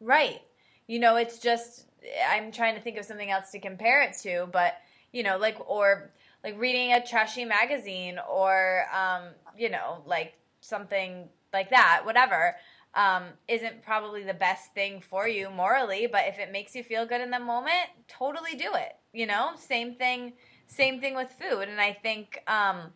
[0.00, 0.42] Right.
[0.86, 1.86] You know, it's just
[2.28, 4.74] I'm trying to think of something else to compare it to, but
[5.12, 6.10] you know, like or
[6.44, 12.56] like reading a trashy magazine or um, you know, like something like that, whatever,
[12.94, 16.06] um, isn't probably the best thing for you morally.
[16.06, 18.96] But if it makes you feel good in the moment, totally do it.
[19.12, 20.34] You know, same thing.
[20.66, 22.92] Same thing with food, and I think um,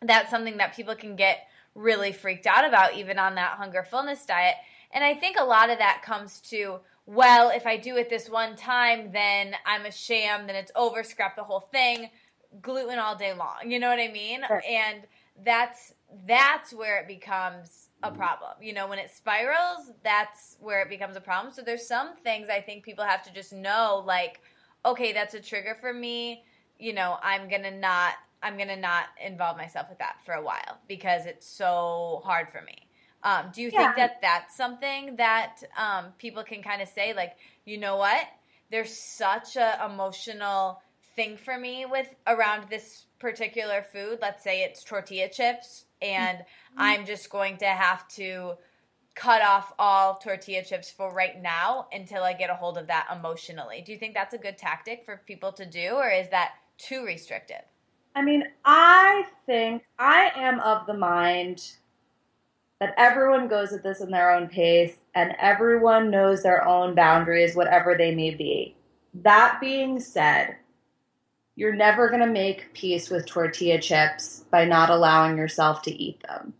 [0.00, 4.24] that's something that people can get really freaked out about, even on that hunger fullness
[4.24, 4.54] diet.
[4.92, 8.28] And I think a lot of that comes to well, if I do it this
[8.28, 12.10] one time, then I'm a sham, then it's over, scrap the whole thing,
[12.60, 13.70] gluten all day long.
[13.70, 14.42] You know what I mean?
[14.46, 14.62] Sure.
[14.68, 15.02] And
[15.44, 15.94] that's
[16.26, 18.52] that's where it becomes a problem.
[18.60, 21.52] You know, when it spirals, that's where it becomes a problem.
[21.52, 24.40] So there's some things I think people have to just know like
[24.84, 26.44] okay, that's a trigger for me.
[26.78, 30.34] You know, I'm going to not I'm going to not involve myself with that for
[30.34, 32.85] a while because it's so hard for me.
[33.26, 33.86] Um, do you yeah.
[33.86, 37.32] think that that's something that um, people can kind of say, like,
[37.64, 38.24] you know what?
[38.70, 40.80] There's such a emotional
[41.16, 44.20] thing for me with around this particular food.
[44.22, 46.80] Let's say it's tortilla chips, and mm-hmm.
[46.80, 48.52] I'm just going to have to
[49.16, 53.08] cut off all tortilla chips for right now until I get a hold of that
[53.12, 53.82] emotionally.
[53.84, 57.04] Do you think that's a good tactic for people to do, or is that too
[57.04, 57.64] restrictive?
[58.14, 61.72] I mean, I think I am of the mind
[62.80, 67.56] that everyone goes at this in their own pace and everyone knows their own boundaries,
[67.56, 68.76] whatever they may be.
[69.14, 70.56] That being said,
[71.54, 76.22] you're never going to make peace with tortilla chips by not allowing yourself to eat
[76.28, 76.52] them.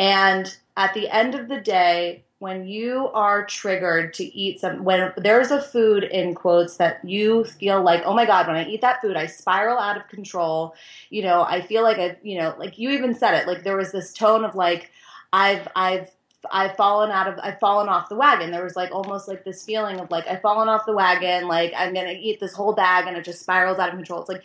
[0.00, 5.12] And at the end of the day, when you are triggered to eat some, when
[5.16, 8.80] there's a food in quotes that you feel like, oh my God, when I eat
[8.80, 10.74] that food, I spiral out of control.
[11.08, 13.76] You know, I feel like I, you know, like you even said it, like there
[13.76, 14.90] was this tone of like,
[15.32, 16.10] I've I've
[16.50, 18.50] I've fallen out of I've fallen off the wagon.
[18.50, 21.72] There was like almost like this feeling of like I've fallen off the wagon, like
[21.76, 24.20] I'm gonna eat this whole bag and it just spirals out of control.
[24.20, 24.44] It's like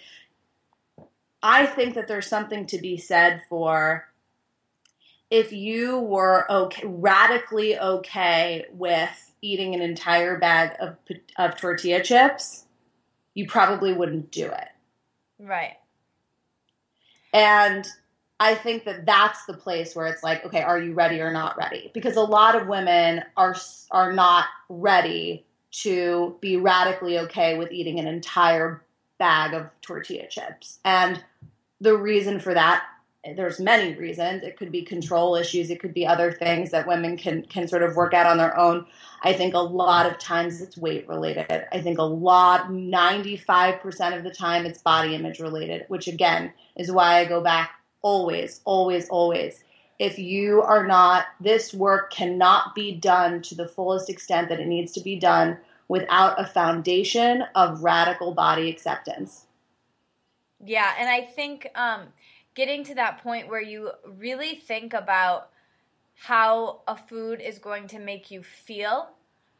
[1.41, 4.07] I think that there's something to be said for
[5.29, 10.97] if you were okay radically okay with eating an entire bag of
[11.37, 12.65] of tortilla chips,
[13.33, 14.69] you probably wouldn't do it.
[15.39, 15.77] Right.
[17.33, 17.87] And
[18.39, 21.57] I think that that's the place where it's like, okay, are you ready or not
[21.57, 21.89] ready?
[21.93, 23.55] Because a lot of women are
[23.91, 28.83] are not ready to be radically okay with eating an entire
[29.17, 30.79] bag of tortilla chips.
[30.85, 31.23] And
[31.81, 32.83] the reason for that
[33.35, 34.43] there's many reasons.
[34.43, 37.83] It could be control issues, it could be other things that women can can sort
[37.83, 38.85] of work out on their own.
[39.23, 41.65] I think a lot of times it's weight related.
[41.71, 46.91] I think a lot 95% of the time it's body image related, which again is
[46.91, 47.71] why I go back
[48.07, 49.65] always, always, always.
[49.99, 54.67] If you are not, this work cannot be done to the fullest extent that it
[54.67, 55.57] needs to be done
[55.89, 59.45] without a foundation of radical body acceptance.
[60.63, 62.03] Yeah, and I think um,
[62.55, 65.49] getting to that point where you really think about
[66.15, 69.09] how a food is going to make you feel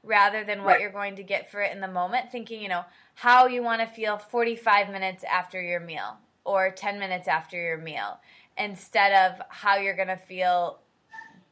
[0.04, 0.82] rather than what right.
[0.82, 2.86] you're going to get for it in the moment, thinking, you know,
[3.16, 6.18] how you want to feel 45 minutes after your meal
[6.48, 8.20] or 10 minutes after your meal
[8.58, 10.80] instead of how you're going to feel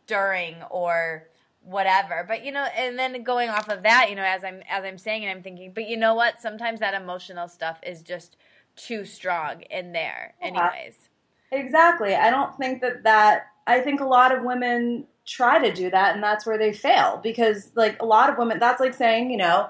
[0.07, 1.27] during or
[1.63, 2.25] whatever.
[2.27, 4.97] But you know and then going off of that you know as i'm as i'm
[4.97, 6.41] saying and i'm thinking but you know what?
[6.41, 8.37] Sometimes that emotional stuff is just
[8.75, 11.09] too strong in there anyways.
[11.51, 12.13] Exactly.
[12.13, 16.13] I don't think that that i think a lot of women try to do that
[16.13, 19.37] and that's where they fail because like a lot of women that's like saying you
[19.37, 19.67] know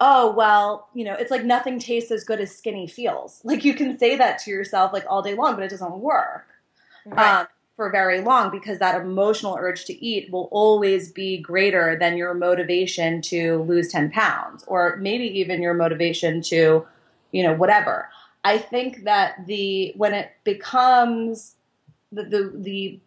[0.00, 3.74] oh well you know it's like nothing tastes as good as skinny feels like you
[3.74, 6.46] can say that to yourself like all day long but it doesn't work
[7.06, 7.40] right.
[7.40, 12.16] um, for very long because that emotional urge to eat will always be greater than
[12.16, 16.84] your motivation to lose 10 pounds or maybe even your motivation to
[17.30, 18.08] you know whatever
[18.44, 21.54] i think that the when it becomes
[22.10, 23.00] the the, the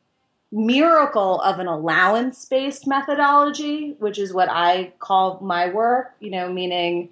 [0.51, 6.51] miracle of an allowance based methodology, which is what I call my work, you know,
[6.51, 7.09] meaning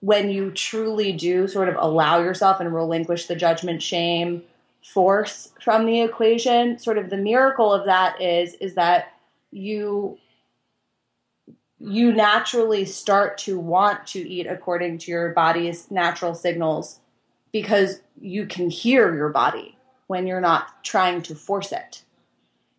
[0.00, 4.42] when you truly do sort of allow yourself and relinquish the judgment shame
[4.82, 9.12] force from the equation sort of the miracle of that is is that
[9.52, 10.18] you
[11.78, 17.00] you naturally start to want to eat according to your body's natural signals
[17.52, 19.76] because you can hear your body
[20.10, 22.02] when you're not trying to force it.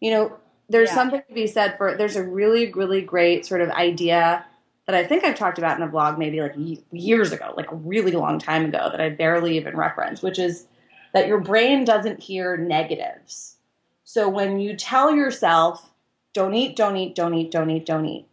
[0.02, 0.96] You know, there's yeah.
[0.96, 4.46] something to be said for there's a really really great sort of idea
[4.86, 6.56] that I think I've talked about in a blog maybe like
[6.92, 10.68] years ago, like a really long time ago that I barely even reference, which is
[11.14, 13.56] that your brain doesn't hear negatives.
[14.04, 15.90] So when you tell yourself,
[16.34, 18.26] don't eat, don't eat, don't eat, don't eat, don't eat,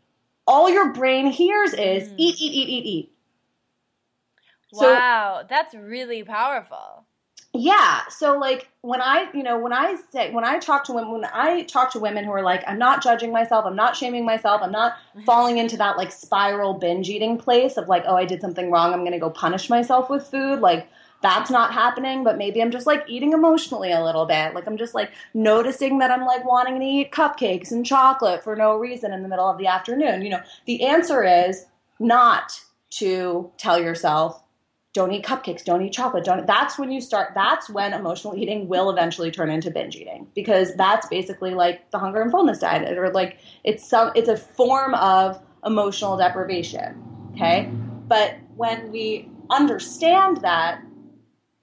[0.45, 2.15] all your brain hears is mm.
[2.17, 3.13] eat, eat, eat, eat, eat.
[4.73, 7.05] Wow, so, that's really powerful.
[7.55, 8.07] Yeah.
[8.09, 11.25] So like when I, you know, when I say when I talk to women when
[11.25, 14.61] I talk to women who are like, I'm not judging myself, I'm not shaming myself,
[14.63, 14.97] I'm not
[15.27, 18.93] falling into that like spiral binge eating place of like, oh, I did something wrong,
[18.93, 20.61] I'm gonna go punish myself with food.
[20.61, 20.89] Like
[21.23, 24.55] that's not happening, but maybe I'm just like eating emotionally a little bit.
[24.55, 28.57] Like I'm just like noticing that I'm like wanting to eat cupcakes and chocolate for
[28.57, 30.23] no reason in the middle of the afternoon.
[30.23, 31.65] You know, the answer is
[31.99, 34.43] not to tell yourself,
[34.99, 36.45] don't eat cupcakes, don't eat chocolate, don't.
[36.45, 37.31] That's when you start.
[37.33, 42.01] That's when emotional eating will eventually turn into binge eating because that's basically like the
[42.01, 44.11] hunger and fullness diet, or like it's some.
[44.17, 47.01] It's a form of emotional deprivation.
[47.37, 47.71] Okay,
[48.09, 50.83] but when we understand that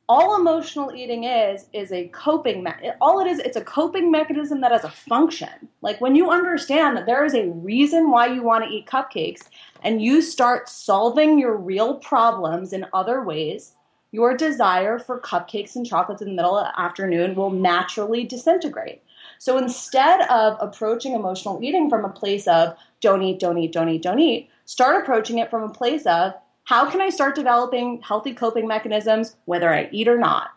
[0.07, 4.61] all emotional eating is is a coping me- all it is it's a coping mechanism
[4.61, 5.67] that has a function.
[5.81, 9.49] Like when you understand that there is a reason why you want to eat cupcakes
[9.83, 13.73] and you start solving your real problems in other ways
[14.11, 19.03] your desire for cupcakes and chocolates in the middle of the afternoon will naturally disintegrate.
[19.39, 23.89] So instead of approaching emotional eating from a place of don't eat don't eat don't
[23.89, 26.33] eat don't eat start approaching it from a place of
[26.65, 30.49] how can I start developing healthy coping mechanisms whether I eat or not?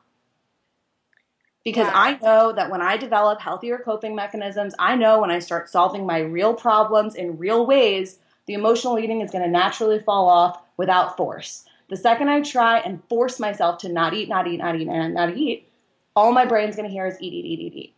[1.65, 1.93] Because wow.
[1.95, 6.07] I know that when I develop healthier coping mechanisms, I know when I start solving
[6.07, 10.63] my real problems in real ways, the emotional eating is going to naturally fall off
[10.79, 11.65] without force.
[11.91, 15.11] The second I try and force myself to not eat, not eat, not eat, not,
[15.11, 15.69] not eat,
[16.17, 17.95] all my brain's going to hear is eat, eat, eat, eat, eat.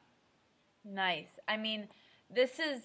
[0.85, 1.29] Nice.
[1.47, 1.87] I mean,
[2.29, 2.83] this is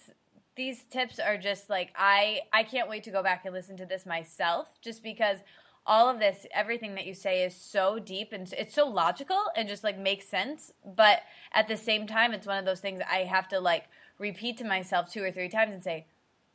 [0.55, 3.85] these tips are just like I I can't wait to go back and listen to
[3.85, 5.39] this myself just because
[5.87, 9.67] all of this everything that you say is so deep and it's so logical and
[9.67, 11.21] just like makes sense but
[11.53, 13.85] at the same time it's one of those things I have to like
[14.17, 16.05] repeat to myself two or three times and say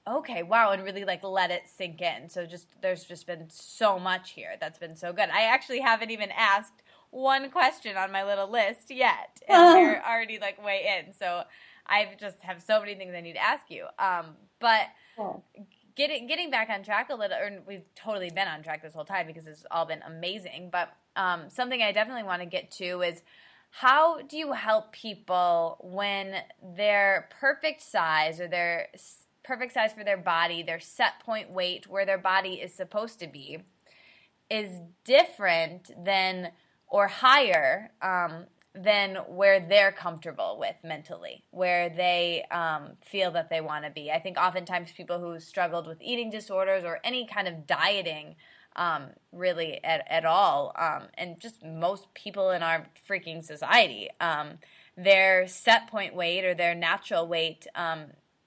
[0.09, 2.28] okay wow and really like let it sink in.
[2.28, 5.28] So just there's just been so much here that's been so good.
[5.30, 10.38] I actually haven't even asked one question on my little list yet and we're already
[10.38, 11.12] like way in.
[11.12, 11.42] So
[11.87, 13.87] I just have so many things I need to ask you.
[13.99, 14.87] Um, but
[15.97, 19.05] getting getting back on track a little, or we've totally been on track this whole
[19.05, 20.70] time because it's all been amazing.
[20.72, 23.22] But um, something I definitely want to get to is
[23.70, 26.35] how do you help people when
[26.76, 28.89] their perfect size or their
[29.45, 33.26] perfect size for their body, their set point weight, where their body is supposed to
[33.26, 33.59] be,
[34.51, 36.51] is different than
[36.89, 43.61] or higher um, than where they're comfortable with mentally, where they um, feel that they
[43.61, 44.11] want to be.
[44.11, 48.37] I think oftentimes people who struggled with eating disorders or any kind of dieting,
[48.77, 54.59] um, really at, at all, um, and just most people in our freaking society, um,
[54.97, 58.05] their set point weight or their natural weight um,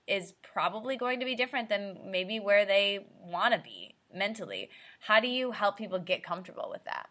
[0.08, 4.70] is probably going to be different than maybe where they want to be mentally.
[5.00, 7.10] How do you help people get comfortable with that?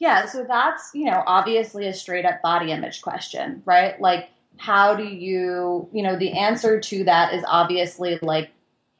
[0.00, 4.00] Yeah, so that's, you know, obviously a straight up body image question, right?
[4.00, 8.50] Like, how do you, you know, the answer to that is obviously like,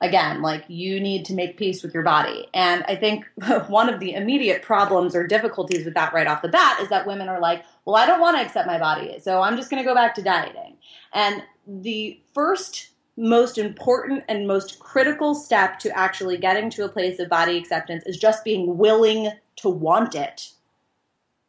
[0.02, 2.46] again, like you need to make peace with your body.
[2.52, 3.24] And I think
[3.68, 7.06] one of the immediate problems or difficulties with that right off the bat is that
[7.06, 9.82] women are like, well, I don't want to accept my body, so I'm just going
[9.82, 10.76] to go back to dieting.
[11.14, 17.18] And the first most important and most critical step to actually getting to a place
[17.18, 20.52] of body acceptance is just being willing to want it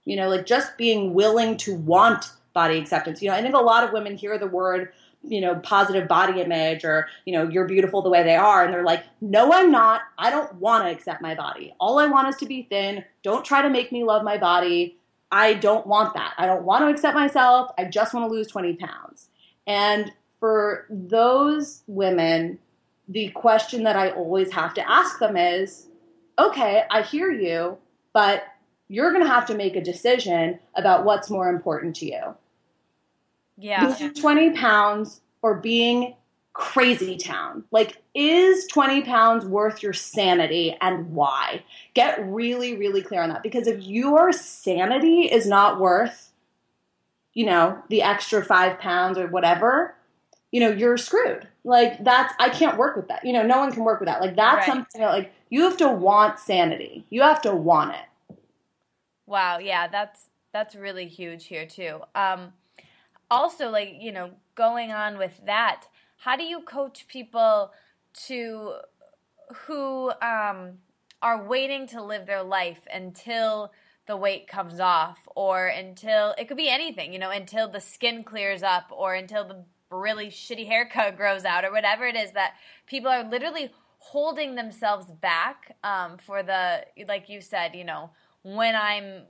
[0.05, 3.21] you know, like just being willing to want body acceptance.
[3.21, 4.91] You know, I think a lot of women hear the word,
[5.23, 8.63] you know, positive body image or, you know, you're beautiful the way they are.
[8.63, 10.01] And they're like, no, I'm not.
[10.17, 11.73] I don't want to accept my body.
[11.79, 13.05] All I want is to be thin.
[13.23, 14.97] Don't try to make me love my body.
[15.31, 16.33] I don't want that.
[16.37, 17.71] I don't want to accept myself.
[17.77, 19.29] I just want to lose 20 pounds.
[19.65, 22.59] And for those women,
[23.07, 25.87] the question that I always have to ask them is
[26.39, 27.77] okay, I hear you,
[28.13, 28.43] but
[28.91, 32.35] you're going to have to make a decision about what's more important to you.
[33.57, 33.87] Yeah.
[33.87, 36.15] Losing 20 pounds or being
[36.51, 37.63] crazy town.
[37.71, 41.63] Like, is 20 pounds worth your sanity and why?
[41.93, 46.33] Get really, really clear on that because if your sanity is not worth,
[47.33, 49.95] you know, the extra five pounds or whatever,
[50.51, 51.47] you know, you're screwed.
[51.63, 53.23] Like that's I can't work with that.
[53.23, 54.19] You know, no one can work with that.
[54.19, 54.75] Like that's right.
[54.75, 57.05] something that like you have to want sanity.
[57.09, 58.01] You have to want it.
[59.31, 62.01] Wow, yeah, that's that's really huge here too.
[62.15, 62.51] Um
[63.29, 65.85] also like, you know, going on with that,
[66.17, 67.71] how do you coach people
[68.25, 68.73] to
[69.65, 70.79] who um
[71.21, 73.71] are waiting to live their life until
[74.05, 78.25] the weight comes off or until it could be anything, you know, until the skin
[78.25, 82.55] clears up or until the really shitty haircut grows out or whatever it is that
[82.85, 88.09] people are literally holding themselves back um, for the like you said you know
[88.43, 89.23] when i'm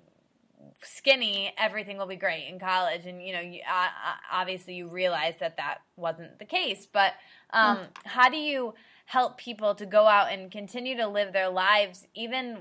[0.83, 3.87] skinny everything will be great in college and you know you, uh,
[4.31, 7.13] obviously you realize that that wasn't the case but
[7.51, 7.87] um, mm.
[8.05, 8.73] how do you
[9.05, 12.57] help people to go out and continue to live their lives even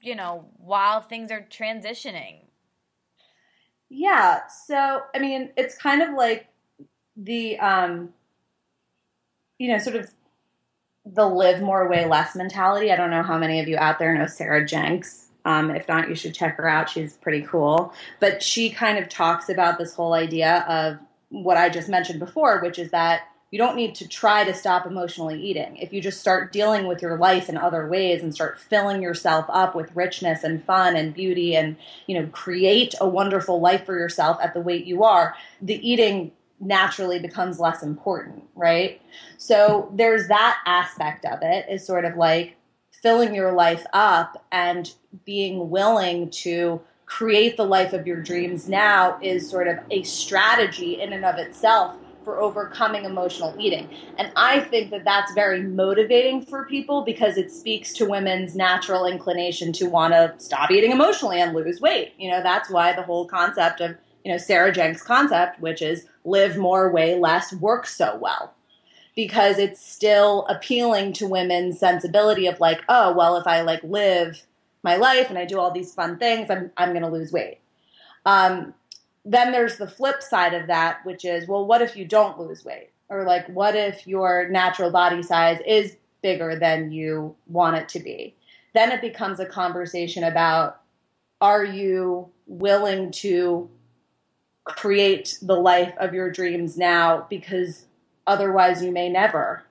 [0.00, 2.40] you know while things are transitioning
[3.88, 6.48] yeah so i mean it's kind of like
[7.16, 8.12] the um,
[9.58, 10.10] you know, sort of
[11.04, 12.90] the live more, weigh less mentality.
[12.90, 15.23] I don't know how many of you out there know Sarah Jenks.
[15.44, 16.88] Um, if not, you should check her out.
[16.88, 17.92] She's pretty cool.
[18.20, 22.60] But she kind of talks about this whole idea of what I just mentioned before,
[22.60, 25.76] which is that you don't need to try to stop emotionally eating.
[25.76, 29.46] If you just start dealing with your life in other ways and start filling yourself
[29.48, 31.76] up with richness and fun and beauty and,
[32.08, 36.32] you know, create a wonderful life for yourself at the weight you are, the eating
[36.58, 39.00] naturally becomes less important, right?
[39.36, 42.56] So there's that aspect of it is sort of like
[43.04, 44.94] filling your life up and
[45.26, 51.02] being willing to create the life of your dreams now is sort of a strategy
[51.02, 51.94] in and of itself
[52.24, 53.86] for overcoming emotional eating.
[54.16, 59.04] And I think that that's very motivating for people because it speaks to women's natural
[59.04, 62.14] inclination to want to stop eating emotionally and lose weight.
[62.18, 66.06] You know, that's why the whole concept of you know Sarah Jenks' concept, which is
[66.24, 68.54] live more, weigh less, works so well
[69.14, 74.44] because it's still appealing to women's sensibility of like, oh, well, if I like live
[74.82, 77.58] my life and I do all these fun things, I'm I'm going to lose weight.
[78.26, 78.74] Um,
[79.24, 82.64] then there's the flip side of that, which is, well, what if you don't lose
[82.64, 82.90] weight?
[83.08, 88.00] Or like, what if your natural body size is bigger than you want it to
[88.00, 88.34] be?
[88.74, 90.80] Then it becomes a conversation about
[91.40, 93.70] are you willing to
[94.64, 97.84] create the life of your dreams now because
[98.26, 99.64] otherwise you may never.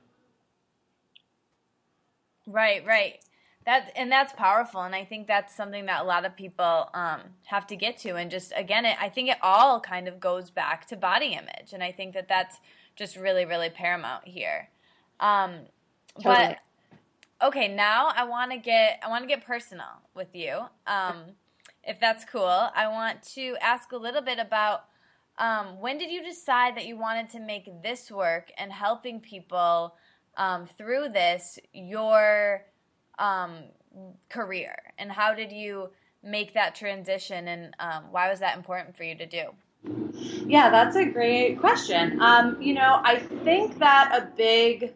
[2.46, 3.20] Right, right.
[3.66, 7.22] That and that's powerful, and I think that's something that a lot of people um,
[7.46, 8.16] have to get to.
[8.16, 11.72] And just again, it, I think it all kind of goes back to body image,
[11.72, 12.58] and I think that that's
[12.98, 14.68] just really, really paramount here.
[15.22, 15.60] Um,
[16.22, 16.58] totally.
[17.40, 20.60] But okay, now I want to get I want to get personal with you.
[20.86, 21.16] Um,
[21.84, 22.70] if that's cool.
[22.76, 24.86] I want to ask a little bit about
[25.38, 29.96] um, when did you decide that you wanted to make this work and helping people
[30.38, 32.66] um, through this your
[33.20, 33.64] um,
[34.30, 34.76] career?
[34.98, 35.90] And how did you
[36.24, 37.48] make that transition?
[37.48, 39.46] And um, why was that important for you to do?
[40.48, 42.22] Yeah, that's a great question.
[42.22, 44.94] Um, you know, I think that a big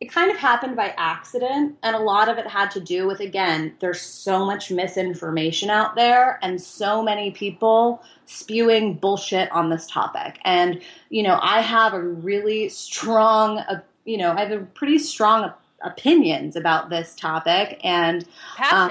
[0.00, 3.20] it kind of happened by accident and a lot of it had to do with
[3.20, 9.86] again there's so much misinformation out there and so many people spewing bullshit on this
[9.86, 10.40] topic.
[10.44, 10.80] And
[11.10, 15.52] you know i have a really strong uh, you know i have a pretty strong
[15.82, 18.26] opinions about this topic and
[18.70, 18.90] um,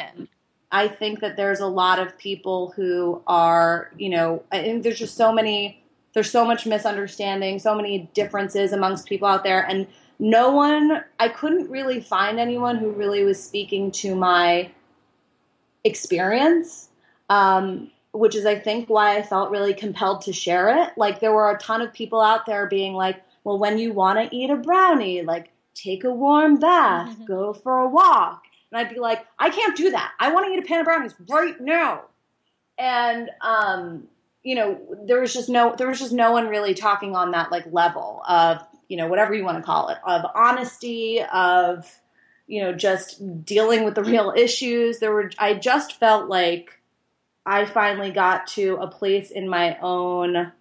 [0.72, 5.16] i think that there's a lot of people who are you know and there's just
[5.16, 5.84] so many
[6.14, 9.88] there's so much misunderstanding so many differences amongst people out there and
[10.20, 14.70] no one i couldn't really find anyone who really was speaking to my
[15.84, 16.90] experience
[17.30, 20.98] um, which is i think why i felt really compelled to share it.
[20.98, 24.20] Like there were a ton of people out there being like well when you want
[24.20, 27.26] to eat a brownie like take a warm bath mm-hmm.
[27.26, 28.44] go for a walk.
[28.72, 30.14] And i'd be like i can't do that.
[30.20, 32.04] I want to eat a pan of brownies right now.
[32.78, 34.08] And um,
[34.44, 37.52] you know there was just no there was just no one really talking on that
[37.52, 38.60] like level of
[38.90, 41.90] you know, whatever you want to call it, of honesty, of,
[42.48, 45.00] you know, just dealing with the real issues.
[45.00, 46.82] There were, I just felt like
[47.46, 50.52] I finally got to a place in my own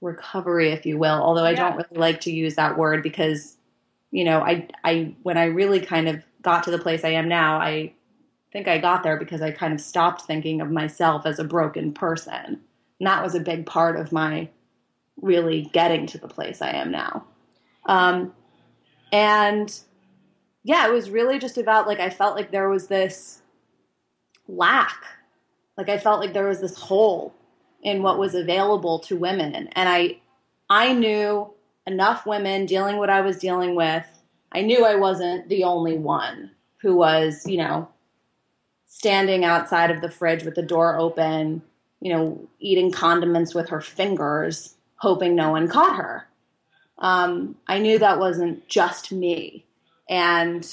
[0.00, 1.70] recovery, if you will, although I yeah.
[1.70, 3.56] don't really like to use that word because,
[4.10, 7.28] you know, I, I, when I really kind of got to the place I am
[7.28, 7.94] now, I
[8.52, 11.92] think I got there because I kind of stopped thinking of myself as a broken
[11.92, 12.60] person.
[12.98, 14.48] And that was a big part of my
[15.20, 17.24] really getting to the place I am now.
[17.86, 18.32] Um,
[19.12, 19.72] and
[20.62, 23.42] yeah, it was really just about like I felt like there was this
[24.48, 24.96] lack.
[25.76, 27.34] Like I felt like there was this hole
[27.82, 29.54] in what was available to women.
[29.54, 30.18] And I
[30.68, 31.52] I knew
[31.86, 34.04] enough women dealing what I was dealing with.
[34.52, 37.88] I knew I wasn't the only one who was, you know,
[38.86, 41.62] standing outside of the fridge with the door open,
[42.00, 46.28] you know, eating condiments with her fingers, hoping no one caught her.
[46.98, 49.64] Um, I knew that wasn't just me.
[50.08, 50.64] And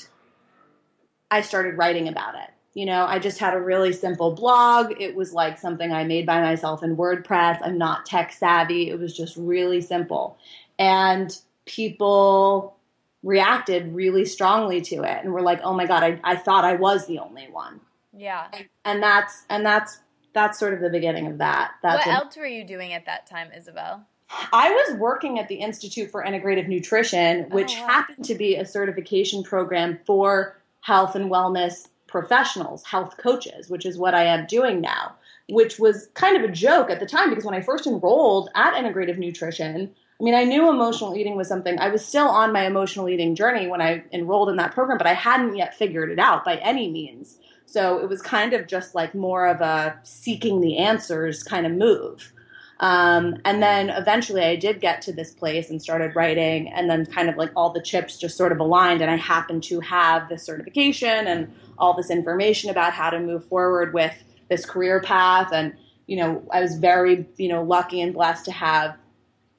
[1.30, 2.50] I started writing about it.
[2.74, 4.94] You know, I just had a really simple blog.
[5.00, 7.60] It was like something I made by myself in WordPress.
[7.62, 8.90] I'm not tech savvy.
[8.90, 10.38] It was just really simple.
[10.80, 12.78] And people
[13.24, 16.76] reacted really strongly to it and were like, oh my God, I, I thought I
[16.76, 17.82] was the only one.
[18.16, 18.48] Yeah.
[18.54, 20.00] And, and that's, and that's,
[20.34, 21.72] that's sort of the beginning of that.
[21.84, 24.08] That's what else were you doing at that time, Isabel?
[24.54, 27.88] I was working at the Institute for Integrative Nutrition, oh, which oh, wow.
[27.88, 33.98] happened to be a certification program for health and wellness professionals, health coaches, which is
[33.98, 35.16] what I am doing now,
[35.50, 38.74] which was kind of a joke at the time because when I first enrolled at
[38.74, 42.66] Integrative Nutrition, I mean, I knew emotional eating was something, I was still on my
[42.66, 46.20] emotional eating journey when I enrolled in that program, but I hadn't yet figured it
[46.20, 47.40] out by any means.
[47.66, 51.72] So it was kind of just like more of a seeking the answers kind of
[51.72, 52.34] move.
[52.82, 57.06] Um, and then eventually I did get to this place and started writing, and then
[57.06, 60.28] kind of like all the chips just sort of aligned, and I happened to have
[60.28, 64.14] this certification and all this information about how to move forward with
[64.50, 65.54] this career path.
[65.54, 65.76] And,
[66.08, 68.98] you know, I was very, you know, lucky and blessed to have,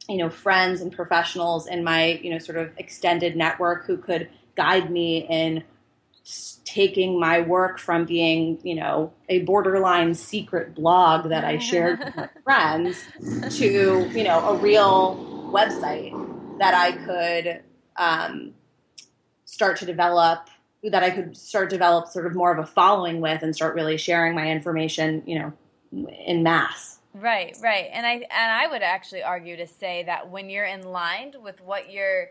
[0.09, 4.29] you know, friends and professionals in my, you know, sort of extended network who could
[4.57, 5.63] guide me in
[6.65, 12.17] taking my work from being, you know, a borderline secret blog that I shared with
[12.17, 13.03] my friends
[13.59, 17.63] to, you know, a real website that I could
[17.97, 18.55] um,
[19.45, 20.49] start to develop
[20.85, 23.97] that I could start develop sort of more of a following with and start really
[23.97, 25.53] sharing my information, you know,
[26.27, 26.99] in mass.
[27.15, 27.89] Right, right.
[27.93, 31.61] And I and I would actually argue to say that when you're in line with
[31.61, 32.31] what you're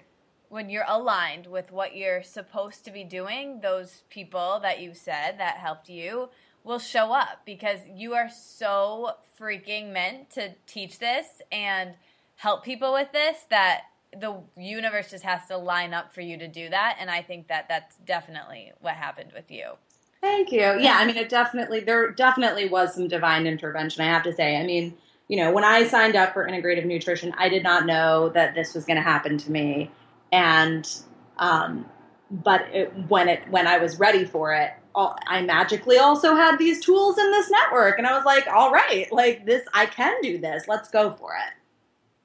[0.52, 5.40] when you're aligned with what you're supposed to be doing, those people that you said
[5.40, 6.28] that helped you
[6.64, 11.94] will show up because you are so freaking meant to teach this and
[12.36, 13.84] help people with this that
[14.20, 16.98] the universe just has to line up for you to do that.
[17.00, 19.72] And i think that that's definitely what happened with you.
[20.20, 20.60] Thank you.
[20.60, 24.58] Yeah i mean it definitely there definitely was some divine intervention i have to say.
[24.58, 24.96] I mean
[25.30, 28.76] you know when i signed up for integrative nutrition i did not know that this
[28.76, 29.90] was going to happen to me
[30.32, 31.02] and
[31.38, 31.86] um,
[32.30, 36.84] but it, when it when i was ready for it i magically also had these
[36.84, 40.38] tools in this network and i was like all right like this i can do
[40.38, 41.54] this let's go for it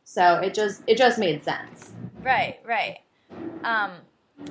[0.06, 1.92] so it just it just made sense.
[2.22, 2.98] Right, right.
[3.64, 3.90] Um,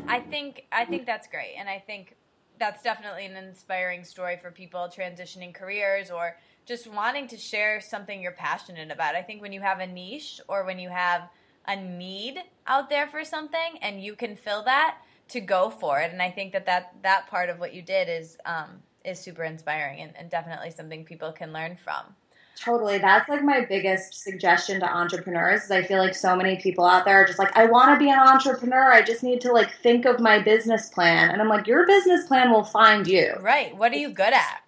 [0.06, 2.18] I think I think that's great, and I think
[2.60, 6.36] that's definitely an inspiring story for people transitioning careers or
[6.66, 9.16] just wanting to share something you're passionate about.
[9.16, 11.30] I think when you have a niche or when you have
[11.68, 14.97] a need out there for something and you can fill that,
[15.30, 16.11] to go for it.
[16.11, 19.43] And I think that that, that part of what you did is um, is super
[19.43, 22.16] inspiring and, and definitely something people can learn from.
[22.57, 22.99] Totally.
[22.99, 27.03] That's like my biggest suggestion to entrepreneurs is I feel like so many people out
[27.03, 28.93] there are just like, I want to be an entrepreneur.
[28.93, 31.32] I just need to like think of my business plan.
[31.32, 33.36] And I'm like, your business plan will find you.
[33.41, 33.76] Right.
[33.76, 34.61] What are you good at?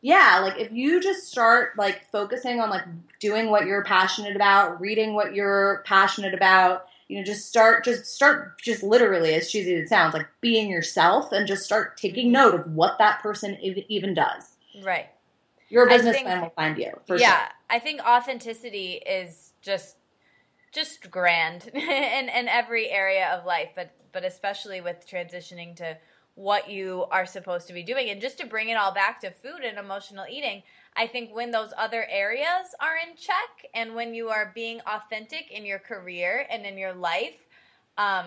[0.00, 2.84] Yeah, like if you just start like focusing on like
[3.24, 8.06] doing what you're passionate about, reading what you're passionate about, you know, just start just
[8.06, 12.32] start just literally as cheesy as it sounds, like being yourself and just start taking
[12.32, 14.56] note of what that person even does.
[14.82, 15.08] Right
[15.74, 16.92] your business think, plan will find you.
[17.16, 17.48] yeah, sure.
[17.68, 19.96] I think authenticity is just
[20.72, 25.98] just grand in in every area of life, but but especially with transitioning to
[26.36, 29.30] what you are supposed to be doing and just to bring it all back to
[29.30, 30.62] food and emotional eating
[30.96, 35.50] i think when those other areas are in check and when you are being authentic
[35.50, 37.46] in your career and in your life
[37.96, 38.26] um,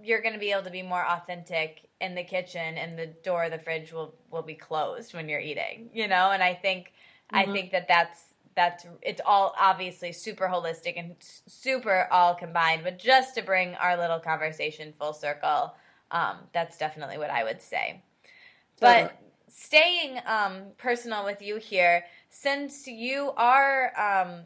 [0.00, 3.44] you're going to be able to be more authentic in the kitchen and the door
[3.44, 6.30] of the fridge will will be closed when you're eating you know?
[6.30, 6.92] And i think
[7.32, 7.50] mm-hmm.
[7.50, 12.98] i think that that's that's it's all obviously super holistic and super all combined but
[12.98, 15.74] just to bring our little conversation full circle
[16.10, 18.02] um, that's definitely what i would say.
[18.80, 19.20] But
[19.58, 24.42] staying um, personal with you here since you are um,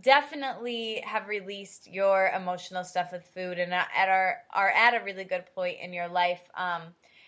[0.00, 5.24] definitely have released your emotional stuff with food and at our are at a really
[5.24, 6.42] good point in your life.
[6.56, 6.82] Um,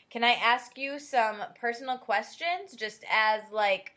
[0.09, 3.95] can I ask you some personal questions just as like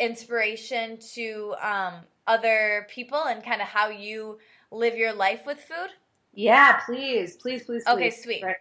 [0.00, 1.94] inspiration to um,
[2.26, 4.38] other people and kind of how you
[4.72, 5.90] live your life with food?
[6.34, 7.84] Yeah, please, please, please.
[7.84, 7.88] please.
[7.88, 8.42] Okay, sweet.
[8.42, 8.56] Right.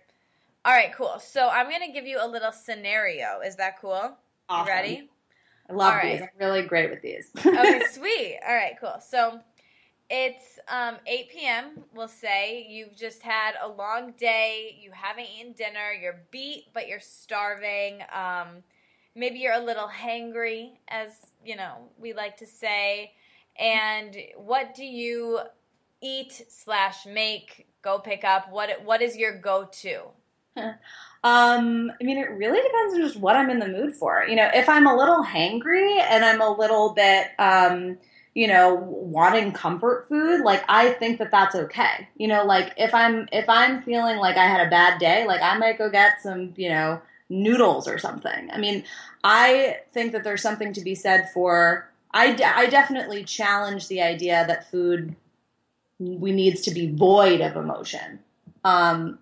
[0.66, 1.20] All right, cool.
[1.20, 3.40] So I'm gonna give you a little scenario.
[3.46, 4.18] Is that cool?
[4.50, 4.68] Awesome.
[4.68, 5.10] You ready?
[5.70, 6.22] I love All these.
[6.22, 6.30] Right.
[6.34, 7.30] I'm really great with these.
[7.38, 8.40] okay, sweet.
[8.48, 8.96] All right, cool.
[9.00, 9.40] So,
[10.10, 11.84] it's um, 8 p.m.
[11.94, 14.76] We'll say you've just had a long day.
[14.80, 15.92] You haven't eaten dinner.
[16.00, 18.02] You're beat, but you're starving.
[18.12, 18.64] Um,
[19.16, 21.12] maybe you're a little hangry, as
[21.46, 23.14] you know we like to say.
[23.60, 25.42] And what do you
[26.02, 27.68] eat slash make?
[27.84, 28.52] Go pick up.
[28.52, 30.06] What what is your go to?
[31.26, 34.24] Um, I mean, it really depends on just what I'm in the mood for.
[34.30, 37.98] You know, if I'm a little hangry and I'm a little bit, um,
[38.36, 42.10] you know, wanting comfort food, like I think that that's okay.
[42.16, 45.42] You know, like if I'm if I'm feeling like I had a bad day, like
[45.42, 48.52] I might go get some, you know, noodles or something.
[48.52, 48.84] I mean,
[49.24, 51.90] I think that there's something to be said for.
[52.12, 55.16] I, de- I definitely challenge the idea that food
[55.98, 58.20] we needs to be void of emotion.
[58.64, 59.20] Um,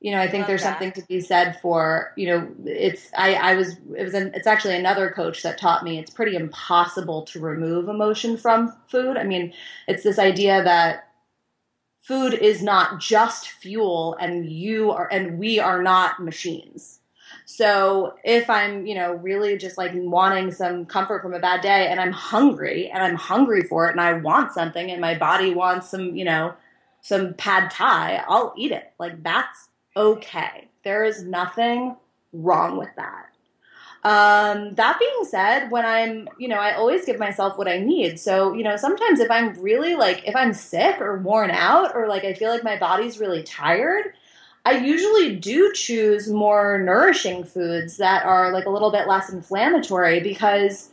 [0.00, 0.80] you know, I think Love there's that.
[0.80, 4.46] something to be said for, you know, it's, I, I was, it was, an, it's
[4.46, 9.16] actually another coach that taught me it's pretty impossible to remove emotion from food.
[9.16, 9.52] I mean,
[9.88, 11.08] it's this idea that
[12.00, 17.00] food is not just fuel and you are, and we are not machines.
[17.44, 21.88] So if I'm, you know, really just like wanting some comfort from a bad day
[21.88, 25.54] and I'm hungry and I'm hungry for it and I want something and my body
[25.54, 26.54] wants some, you know,
[27.00, 28.92] some pad thai, I'll eat it.
[28.98, 29.67] Like that's
[29.98, 30.68] okay.
[30.84, 31.96] There is nothing
[32.32, 33.26] wrong with that.
[34.04, 38.20] Um, that being said, when I'm, you know, I always give myself what I need.
[38.20, 42.06] So, you know, sometimes if I'm really like, if I'm sick or worn out or
[42.06, 44.14] like I feel like my body's really tired,
[44.64, 50.20] I usually do choose more nourishing foods that are like a little bit less inflammatory
[50.20, 50.90] because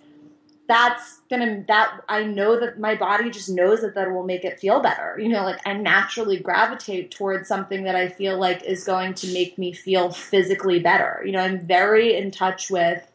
[0.67, 4.59] that's gonna that I know that my body just knows that that will make it
[4.59, 5.17] feel better.
[5.19, 9.33] You know, like I naturally gravitate towards something that I feel like is going to
[9.33, 11.21] make me feel physically better.
[11.25, 13.05] You know, I'm very in touch with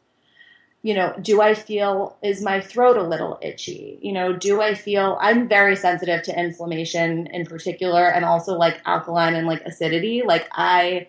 [0.82, 3.98] you know, do I feel is my throat a little itchy?
[4.00, 8.80] You know, do I feel I'm very sensitive to inflammation in particular and also like
[8.86, 10.22] alkaline and like acidity.
[10.24, 11.08] Like I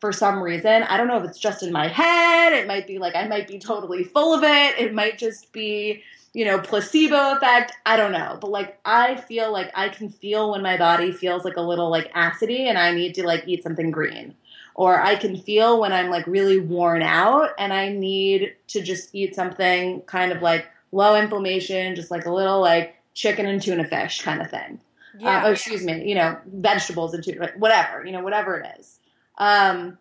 [0.00, 0.82] for some reason.
[0.84, 2.52] I don't know if it's just in my head.
[2.52, 4.78] It might be like I might be totally full of it.
[4.78, 7.72] It might just be, you know, placebo effect.
[7.84, 8.38] I don't know.
[8.40, 11.90] But like I feel like I can feel when my body feels like a little
[11.90, 14.34] like acidy and I need to like eat something green.
[14.74, 19.12] Or I can feel when I'm like really worn out and I need to just
[19.12, 23.84] eat something kind of like low inflammation, just like a little like chicken and tuna
[23.84, 24.78] fish kind of thing.
[25.18, 25.42] Yeah.
[25.42, 28.97] Uh, oh, excuse me, you know, vegetables and tuna, whatever, you know, whatever it is.
[29.38, 29.98] Um,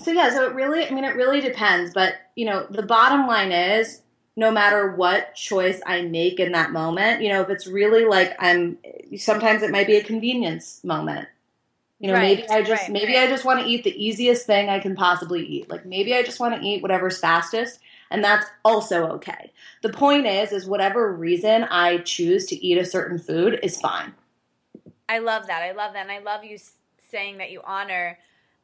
[0.00, 1.92] so yeah, so it really, I mean, it really depends.
[1.92, 4.02] But you know, the bottom line is,
[4.36, 8.34] no matter what choice I make in that moment, you know, if it's really like
[8.38, 8.78] I'm,
[9.16, 11.28] sometimes it might be a convenience moment.
[11.98, 13.28] You know, right, maybe I just right, maybe right.
[13.28, 15.70] I just want to eat the easiest thing I can possibly eat.
[15.70, 17.78] Like maybe I just want to eat whatever's fastest,
[18.10, 19.52] and that's also okay.
[19.82, 24.14] The point is, is whatever reason I choose to eat a certain food is fine.
[25.08, 25.62] I love that.
[25.62, 26.58] I love that, and I love you
[27.08, 28.18] saying that you honor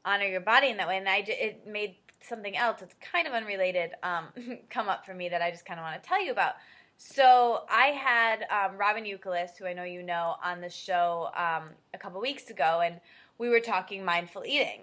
[0.04, 0.96] honor your body in that way.
[0.96, 4.26] And I it made something else that's kind of unrelated um,
[4.70, 6.54] come up for me that I just kind of want to tell you about.
[6.96, 11.70] So I had um, Robyn Youkilis, who I know you know, on the show um,
[11.94, 13.00] a couple weeks ago, and
[13.38, 14.80] we were talking mindful eating.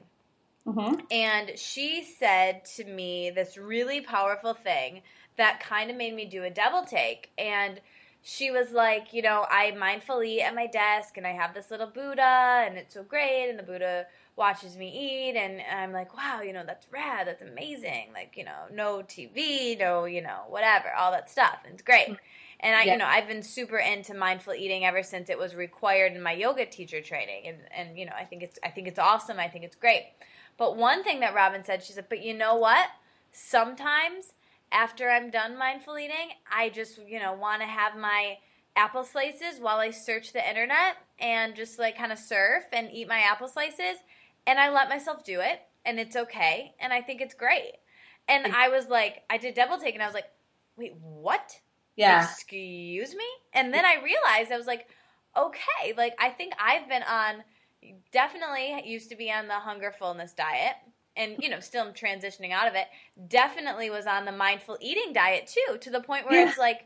[0.66, 1.02] Mm-hmm.
[1.12, 5.02] And she said to me this really powerful thing
[5.38, 7.30] that kind of made me do a double take.
[7.38, 7.80] And
[8.24, 11.70] she was like, you know, I mindfully eat at my desk and I have this
[11.70, 13.50] little Buddha and it's so great.
[13.50, 14.06] And the Buddha
[14.36, 18.10] watches me eat and I'm like, wow, you know, that's rad, that's amazing.
[18.14, 21.60] Like, you know, no TV, no, you know, whatever, all that stuff.
[21.64, 22.10] And it's great.
[22.10, 22.18] Mm.
[22.60, 22.94] And I, yeah.
[22.94, 26.34] you know, I've been super into mindful eating ever since it was required in my
[26.34, 27.48] yoga teacher training.
[27.48, 29.40] And, and, you know, I think it's, I think it's awesome.
[29.40, 30.06] I think it's great.
[30.58, 32.88] But one thing that Robyn said, she said, but you know what?
[33.32, 34.34] Sometimes
[34.72, 38.38] after I'm done mindful eating, I just, you know, want to have my
[38.76, 43.08] apple slices while I search the internet and just like kind of surf and eat
[43.08, 43.98] my apple slices
[44.48, 47.74] and I let myself do it, and it's okay, and I think it's great.
[48.28, 50.30] And I was like, I did double take, and I was like,
[50.78, 51.60] wait, what?
[51.96, 52.24] Yeah.
[52.24, 53.26] Excuse me?
[53.54, 54.88] And then I realized I was like,
[55.38, 57.44] okay, like I think I've been on,
[58.12, 60.76] definitely used to be on the hunger fullness diet.
[61.18, 62.88] And you know, still transitioning out of it.
[63.30, 66.50] Definitely was on the mindful eating diet too, to the point where yeah.
[66.50, 66.82] it's like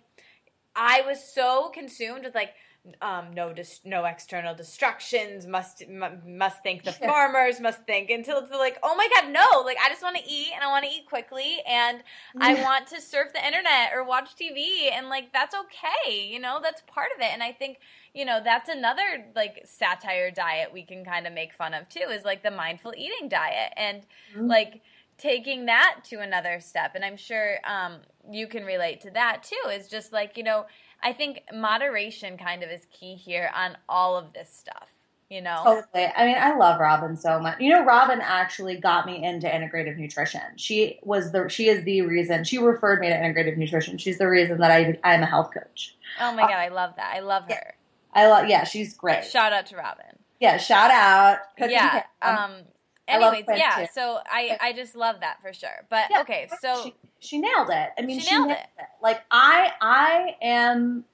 [0.75, 2.53] I was so consumed with like
[3.01, 7.07] um, no dis- no external distractions must m- must thank the yeah.
[7.07, 10.23] farmers must thank until it's like oh my god no like i just want to
[10.27, 11.99] eat and i want to eat quickly and
[12.35, 12.47] yeah.
[12.47, 16.59] i want to surf the internet or watch tv and like that's okay you know
[16.61, 17.79] that's part of it and i think
[18.13, 22.05] you know that's another like satire diet we can kind of make fun of too
[22.09, 24.03] is like the mindful eating diet and
[24.35, 24.47] mm-hmm.
[24.47, 24.81] like
[25.17, 27.97] taking that to another step and i'm sure um,
[28.31, 30.65] you can relate to that too is just like you know
[31.01, 34.87] I think moderation kind of is key here on all of this stuff.
[35.29, 36.11] You know, totally.
[36.15, 37.59] I mean, I love Robyn so much.
[37.59, 40.41] You know, Robyn actually got me into integrative nutrition.
[40.55, 43.99] She was the she is the reason she referred me to integrative nutrition.
[43.99, 45.95] She's the reason that I I'm a health coach.
[46.19, 47.13] Oh my god, I love that.
[47.15, 47.75] I love her.
[48.11, 49.23] I love yeah, she's great.
[49.23, 50.17] Shout out to Robyn.
[50.39, 51.39] Yeah, shout out.
[51.59, 52.03] yeah.
[52.23, 52.63] Um.
[53.09, 53.81] Anyways, yeah.
[53.81, 53.87] Too.
[53.93, 55.85] So I I just love that for sure.
[55.89, 57.89] But yeah, okay, so she, she, nailed it.
[57.97, 58.67] I mean, she, she nailed, nailed it.
[58.79, 58.85] it.
[59.01, 61.05] Like I I am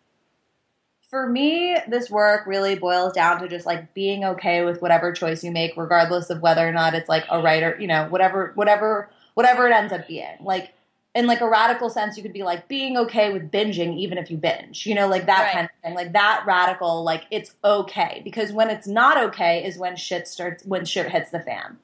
[1.09, 5.43] for me, this work really boils down to just like being okay with whatever choice
[5.43, 8.51] you make, regardless of whether or not it's like a right or you know whatever
[8.55, 10.35] whatever whatever it ends up being.
[10.41, 10.73] Like
[11.15, 14.29] in like a radical sense, you could be like being okay with binging even if
[14.29, 15.53] you binge, you know, like that right.
[15.53, 15.93] kind of thing.
[15.93, 20.65] Like that radical, like it's okay because when it's not okay is when shit starts
[20.65, 21.77] when shit hits the fan,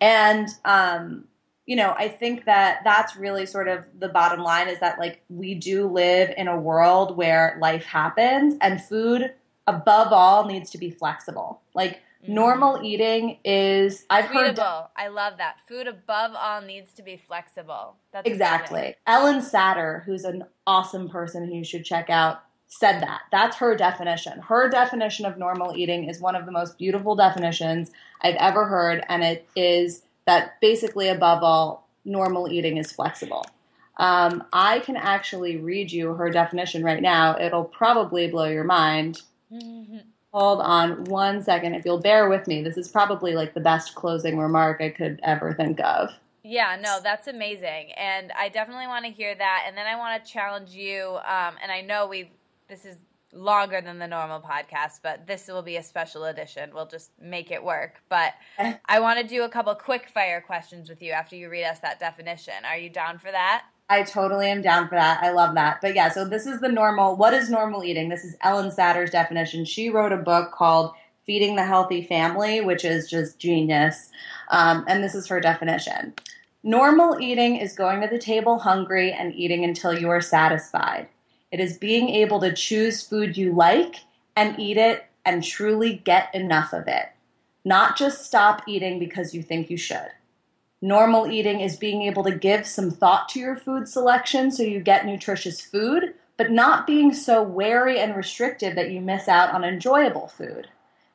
[0.00, 1.24] and um
[1.68, 5.20] you know, I think that that's really sort of the bottom line is that like
[5.28, 9.34] we do live in a world where life happens and food
[9.66, 11.60] above all needs to be flexible.
[11.74, 12.32] Like mm-hmm.
[12.32, 15.56] normal eating is I've heard I love that.
[15.68, 17.96] Food above all needs to be flexible.
[18.12, 18.96] That's exactly.
[19.06, 23.22] Ellen Satter, who's an awesome person who you should check out, said that.
[23.32, 24.40] That's her definition.
[24.40, 27.90] Her definition of normal eating is one of the most beautiful definitions
[28.20, 33.46] I've ever heard and it is that basically, above all, normal eating is flexible.
[33.96, 37.38] Um, I can actually read you her definition right now.
[37.40, 39.22] It'll probably blow your mind.
[39.50, 40.00] Mm-hmm.
[40.34, 41.74] Hold on one second.
[41.74, 45.18] If you'll bear with me, this is probably like the best closing remark I could
[45.22, 46.10] ever think of.
[46.44, 47.92] Yeah, no, that's amazing.
[47.96, 49.64] And I definitely want to hear that.
[49.66, 51.16] And then I want to challenge you.
[51.26, 52.28] Um, and I know we've,
[52.68, 52.96] this is
[53.32, 56.70] longer than the normal podcast, but this will be a special edition.
[56.74, 58.02] We'll just make it work.
[58.08, 58.34] But
[58.86, 61.80] I want to do a couple quick fire questions with you after you read us
[61.80, 62.54] that definition.
[62.64, 63.64] Are you down for that?
[63.90, 65.22] I totally am down for that.
[65.22, 65.80] I love that.
[65.80, 67.16] But yeah, so this is the normal.
[67.16, 68.10] What is normal eating?
[68.10, 69.64] This is Ellen Satter's definition.
[69.64, 70.92] She wrote a book called
[71.24, 74.10] Feeding the Healthy Family, which is just genius.
[74.50, 76.12] Um, and this is her definition.
[76.62, 81.08] Normal eating is going to the table hungry and eating until you are satisfied.
[81.50, 83.96] It is being able to choose food you like
[84.36, 87.06] and eat it and truly get enough of it.
[87.64, 90.10] Not just stop eating because you think you should.
[90.80, 94.80] Normal eating is being able to give some thought to your food selection so you
[94.80, 99.64] get nutritious food, but not being so wary and restrictive that you miss out on
[99.64, 100.68] enjoyable food.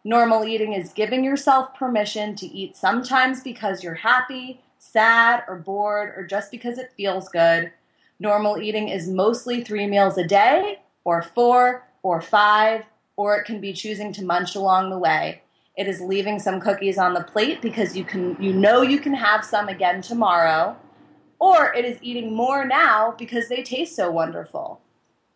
[0.04, 6.14] Normal eating is giving yourself permission to eat sometimes because you're happy, sad, or bored,
[6.18, 7.72] or just because it feels good
[8.20, 12.86] Normal eating is mostly three meals a day, or four, or five,
[13.16, 15.42] or it can be choosing to munch along the way.
[15.76, 19.16] It is leaving some cookies on the plate because you can you know you can
[19.16, 20.78] have some again tomorrow,
[21.40, 24.82] or it is eating more now because they taste so wonderful.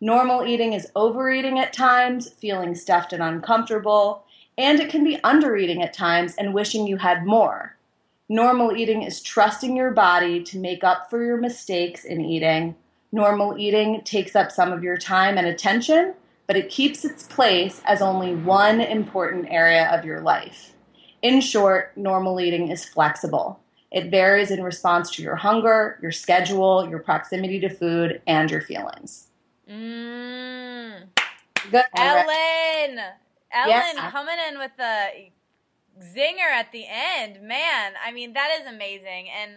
[0.00, 4.24] Normal eating is overeating at times, feeling stuffed and uncomfortable,
[4.56, 7.76] and it can be undereating at times and wishing you had more.
[8.28, 12.76] Normal eating is trusting your body to make up for your mistakes in eating.
[13.10, 16.12] Normal eating takes up some of your time and attention,
[16.46, 20.74] but it keeps its place as only one important area of your life.
[21.22, 23.60] In short, normal eating is flexible.
[23.90, 28.60] It varies in response to your hunger, your schedule, your proximity to food, and your
[28.60, 29.28] feelings.
[29.68, 31.04] Mm.
[31.70, 31.84] Good.
[31.96, 32.98] Ellen!
[33.50, 34.12] Ellen yes.
[34.12, 35.30] coming in with the
[36.00, 37.40] zinger at the end.
[37.42, 39.28] Man, I mean, that is amazing.
[39.30, 39.52] And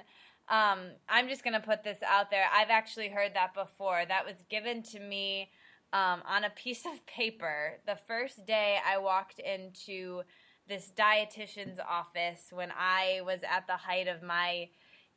[0.50, 2.46] um, I'm just going to put this out there.
[2.54, 4.04] I've actually heard that before.
[4.08, 5.50] That was given to me
[5.94, 10.24] um, on a piece of paper the first day I walked into
[10.68, 14.70] this dietitian's office when I was at the height of my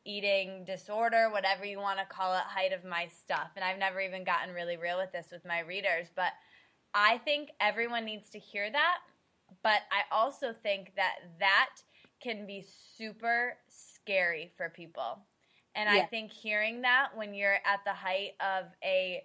[0.05, 3.51] eating disorder, whatever you want to call it, height of my stuff.
[3.57, 6.33] And I've never even gotten really real with this with my readers, but
[6.93, 8.99] I think everyone needs to hear that
[9.65, 11.71] but I also think that that
[12.23, 12.65] can be
[12.97, 15.27] super scary for people.
[15.75, 16.03] And yeah.
[16.03, 19.25] I think hearing that when you're at the height of a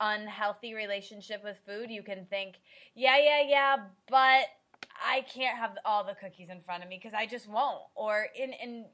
[0.00, 2.54] unhealthy relationship with food, you can think,
[2.94, 3.76] yeah, yeah, yeah,
[4.08, 4.46] but
[5.04, 7.82] I can't have all the cookies in front of me because I just won't.
[7.94, 8.86] Or in in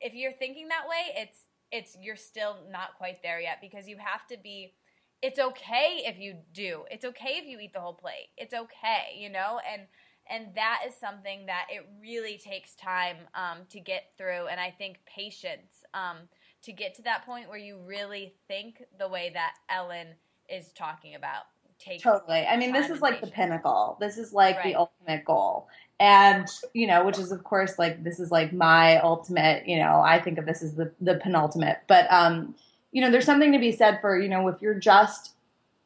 [0.00, 3.96] if you're thinking that way, it's it's you're still not quite there yet because you
[3.98, 4.72] have to be
[5.22, 6.84] it's okay if you do.
[6.90, 8.28] It's okay if you eat the whole plate.
[8.36, 9.60] It's okay, you know?
[9.70, 9.82] And
[10.28, 14.70] and that is something that it really takes time um, to get through and i
[14.70, 16.16] think patience um,
[16.62, 20.08] to get to that point where you really think the way that ellen
[20.48, 21.44] is talking about
[21.78, 23.30] Take totally i mean this is like patience.
[23.30, 24.64] the pinnacle this is like right.
[24.64, 25.68] the ultimate goal
[26.00, 30.00] and you know which is of course like this is like my ultimate you know
[30.00, 32.54] i think of this as the the penultimate but um
[32.96, 35.34] you know, there's something to be said for, you know, if you're just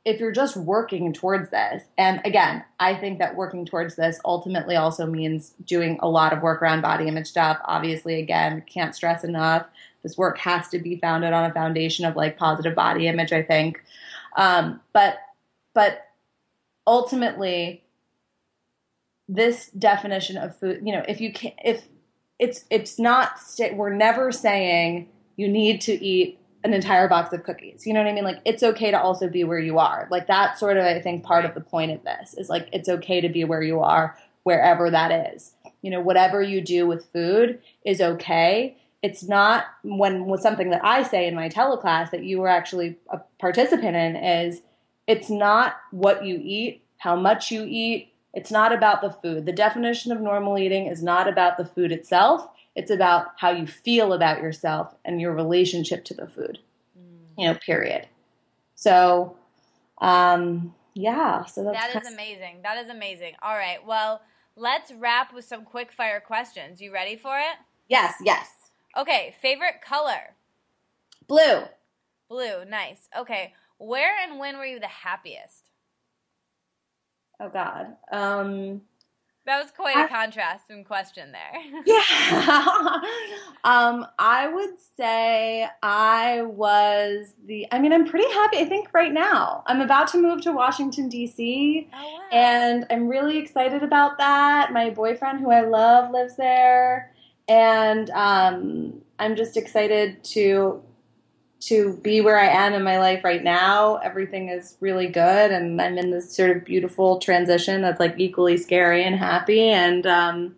[0.05, 4.77] if you're just working towards this, and again, I think that working towards this ultimately
[4.77, 7.59] also means doing a lot of work around body image stuff.
[7.65, 9.67] Obviously, again, can't stress enough.
[10.05, 13.43] This work has to be founded on a foundation of like positive body image, I
[13.43, 13.83] think.
[14.37, 15.17] Um, but,
[15.75, 16.07] but
[16.87, 17.83] ultimately,
[19.29, 21.89] this definition of food, you know, if you can, if
[22.39, 23.33] it's, it's not,
[23.73, 27.87] we're never saying you need to eat an entire box of cookies.
[27.87, 28.25] You know what I mean?
[28.25, 30.07] Like it's okay to also be where you are.
[30.11, 32.89] Like that's sort of I think part of the point of this is like it's
[32.89, 35.53] okay to be where you are wherever that is.
[35.83, 38.77] You know, whatever you do with food is okay.
[39.03, 42.99] It's not when with something that I say in my teleclass that you were actually
[43.09, 44.61] a participant in is
[45.07, 48.13] it's not what you eat, how much you eat.
[48.35, 49.47] It's not about the food.
[49.47, 53.67] The definition of normal eating is not about the food itself it's about how you
[53.67, 56.59] feel about yourself and your relationship to the food.
[56.99, 57.29] Mm.
[57.39, 58.07] You know, period.
[58.75, 59.37] So,
[60.01, 61.45] um, yeah.
[61.45, 62.61] So that's that is amazing.
[62.63, 63.35] That is amazing.
[63.43, 63.85] All right.
[63.85, 64.23] Well,
[64.57, 66.81] let's wrap with some quick fire questions.
[66.81, 67.57] You ready for it?
[67.89, 68.15] Yes.
[68.25, 68.49] Yes.
[68.97, 69.35] Okay.
[69.41, 70.35] Favorite color?
[71.27, 71.63] Blue.
[72.29, 72.65] Blue.
[72.65, 73.09] Nice.
[73.19, 73.55] Okay.
[73.79, 75.71] Where and when were you the happiest?
[77.41, 77.97] Oh God.
[78.13, 78.83] Um,
[79.51, 81.83] that was quite a contrast in question there.
[81.85, 83.01] yeah.
[83.65, 89.13] um, I would say I was the, I mean, I'm pretty happy, I think, right
[89.13, 89.65] now.
[89.67, 92.21] I'm about to move to Washington, D.C., oh, wow.
[92.31, 94.73] and I'm really excited about that.
[94.73, 97.13] My boyfriend, who I love, lives there,
[97.49, 100.81] and um, I'm just excited to
[101.61, 103.97] to be where I am in my life right now.
[103.97, 108.57] Everything is really good, and I'm in this sort of beautiful transition that's like equally
[108.57, 109.69] scary and happy.
[109.69, 110.57] And um,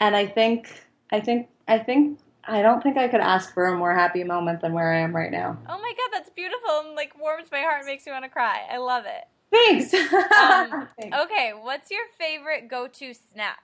[0.00, 3.76] and I think I think I think I don't think I could ask for a
[3.76, 5.58] more happy moment than where I am right now.
[5.68, 8.62] Oh my god, that's beautiful and like warms my heart, makes me want to cry.
[8.70, 9.28] I love it.
[9.52, 9.94] Thanks.
[9.94, 11.16] um, Thanks.
[11.24, 13.60] Okay, what's your favorite go-to snack?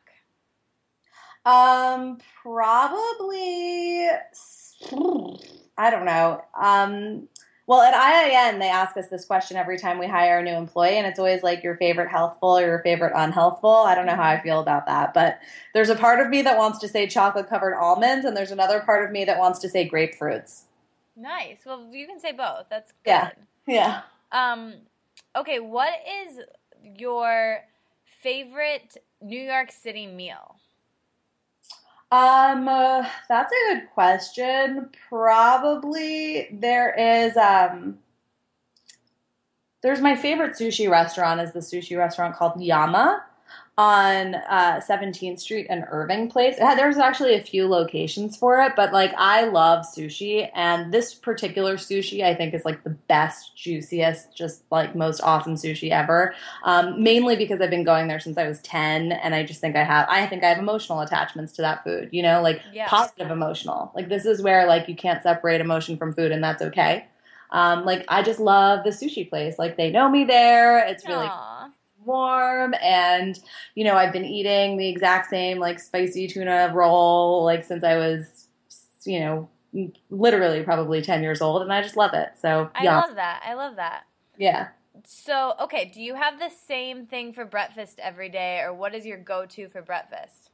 [1.44, 4.06] Um, probably
[5.78, 6.42] I don't know.
[6.60, 7.28] Um,
[7.68, 10.96] well, at IIN, they ask us this question every time we hire a new employee,
[10.96, 13.86] and it's always like your favorite healthful or your favorite unhealthful.
[13.86, 15.38] I don't know how I feel about that, but
[15.74, 18.80] there's a part of me that wants to say chocolate covered almonds, and there's another
[18.80, 20.62] part of me that wants to say grapefruits.
[21.14, 21.58] Nice.
[21.66, 22.66] Well, you can say both.
[22.70, 23.10] That's good.
[23.10, 23.30] Yeah.
[23.66, 24.00] Yeah.
[24.32, 24.74] Um,
[25.36, 25.92] okay, what
[26.26, 26.40] is
[26.98, 27.58] your
[28.22, 30.56] favorite New York City meal?
[32.10, 34.90] Um, uh, that's a good question.
[35.08, 37.98] Probably there is um
[39.82, 43.24] there's my favorite sushi restaurant is the sushi restaurant called Yama
[43.78, 46.56] on uh, 17th Street and Irving Place.
[46.58, 51.76] There's actually a few locations for it, but like I love sushi, and this particular
[51.76, 56.34] sushi I think is like the best, juiciest, just like most awesome sushi ever.
[56.64, 59.76] Um, mainly because I've been going there since I was 10, and I just think
[59.76, 62.08] I have I think I have emotional attachments to that food.
[62.10, 62.90] You know, like yes.
[62.90, 63.92] positive emotional.
[63.94, 67.06] Like this is where like you can't separate emotion from food, and that's okay.
[67.50, 69.56] Um, like I just love the sushi place.
[69.56, 70.84] Like they know me there.
[70.84, 71.28] It's really.
[71.28, 71.70] Aww
[72.08, 73.38] warm and
[73.76, 77.96] you know i've been eating the exact same like spicy tuna roll like since i
[77.96, 78.48] was
[79.04, 79.48] you know
[80.10, 82.30] literally probably 10 years old and i just love it.
[82.40, 83.42] So i love that.
[83.44, 84.04] I love that.
[84.38, 84.68] Yeah.
[85.04, 89.06] So okay do you have the same thing for breakfast every day or what is
[89.06, 90.47] your go-to for breakfast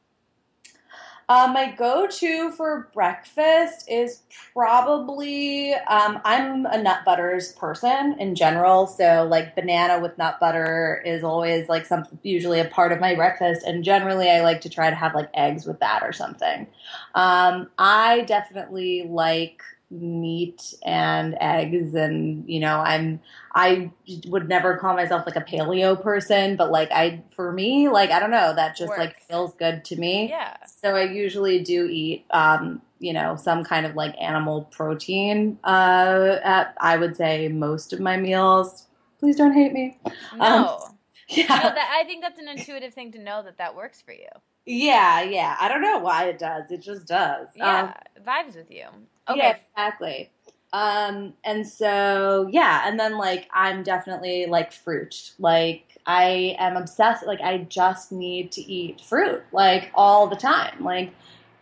[1.28, 4.22] uh, my go-to for breakfast is
[4.52, 11.02] probably um, I'm a nut butters person in general, so like banana with nut butter
[11.04, 14.68] is always like some usually a part of my breakfast, and generally I like to
[14.68, 16.66] try to have like eggs with that or something.
[17.14, 19.62] Um, I definitely like
[20.00, 23.20] meat and eggs and you know i'm
[23.54, 23.90] i
[24.26, 28.18] would never call myself like a paleo person but like i for me like i
[28.18, 28.98] don't know that just Works.
[28.98, 33.62] like feels good to me yeah so i usually do eat um you know some
[33.62, 38.86] kind of like animal protein uh at i would say most of my meals
[39.20, 39.98] please don't hate me
[40.36, 40.98] no um,
[41.28, 44.12] yeah no, that, i think that's an intuitive thing to know that that works for
[44.12, 44.28] you
[44.66, 45.56] yeah, yeah.
[45.60, 46.70] I don't know why it does.
[46.70, 47.48] It just does.
[47.54, 48.86] Yeah, um, vibes with you.
[49.28, 49.38] Okay.
[49.38, 50.30] Yeah, exactly.
[50.72, 55.32] Um, and so yeah, and then like I'm definitely like fruit.
[55.38, 57.26] Like I am obsessed.
[57.26, 60.82] Like I just need to eat fruit like all the time.
[60.82, 61.12] Like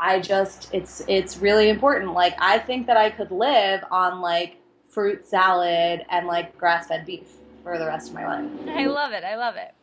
[0.00, 2.14] I just it's it's really important.
[2.14, 4.56] Like I think that I could live on like
[4.88, 7.28] fruit salad and like grass fed beef
[7.62, 8.50] for the rest of my life.
[8.68, 9.24] I love it.
[9.24, 9.74] I love it.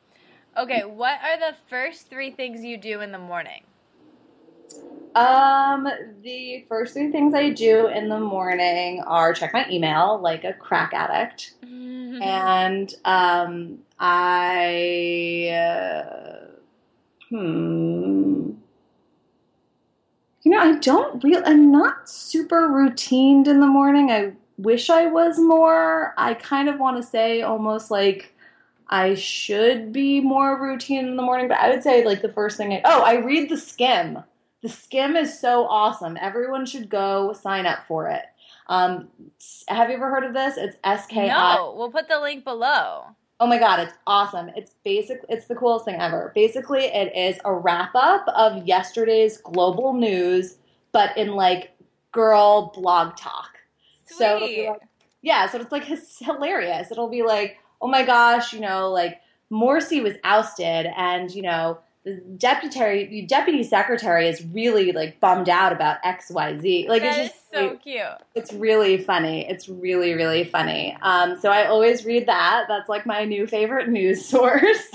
[0.57, 3.61] Okay, what are the first three things you do in the morning?
[5.15, 5.87] Um,
[6.21, 10.53] the first three things I do in the morning are check my email like a
[10.53, 11.53] crack addict.
[12.21, 16.47] and um, I, uh,
[17.29, 18.51] hmm.
[20.41, 21.41] You know, I don't real.
[21.45, 24.09] I'm not super routined in the morning.
[24.09, 26.13] I wish I was more.
[26.17, 28.33] I kind of want to say almost like
[28.87, 32.57] I should be more routine in the morning, but I would say like the first
[32.57, 32.73] thing.
[32.73, 34.23] I, oh, I read the Skimm.
[34.61, 36.17] The Skimm is so awesome.
[36.19, 38.23] Everyone should go sign up for it.
[38.67, 39.07] Um,
[39.67, 40.57] have you ever heard of this?
[40.57, 41.27] It's SKI.
[41.27, 43.05] No, we'll put the link below.
[43.39, 44.49] Oh my god, it's awesome.
[44.55, 46.33] It's basic it's the coolest thing ever.
[46.35, 50.57] Basically, it is a wrap up of yesterday's global news,
[50.91, 51.71] but in like
[52.11, 53.59] girl blog talk.
[54.05, 54.17] Sweet.
[54.17, 54.81] So like,
[55.21, 56.91] yeah, so it's like it's hilarious.
[56.91, 59.21] It'll be like, "Oh my gosh, you know, like
[59.51, 65.73] Morsi was ousted and, you know, the deputy deputy secretary is really like bummed out
[65.73, 66.87] about XYZ.
[66.87, 68.01] Like that it's just so cute.
[68.35, 69.47] It's really funny.
[69.49, 70.97] It's really really funny.
[71.01, 72.65] Um, so I always read that.
[72.69, 74.87] That's like my new favorite news source.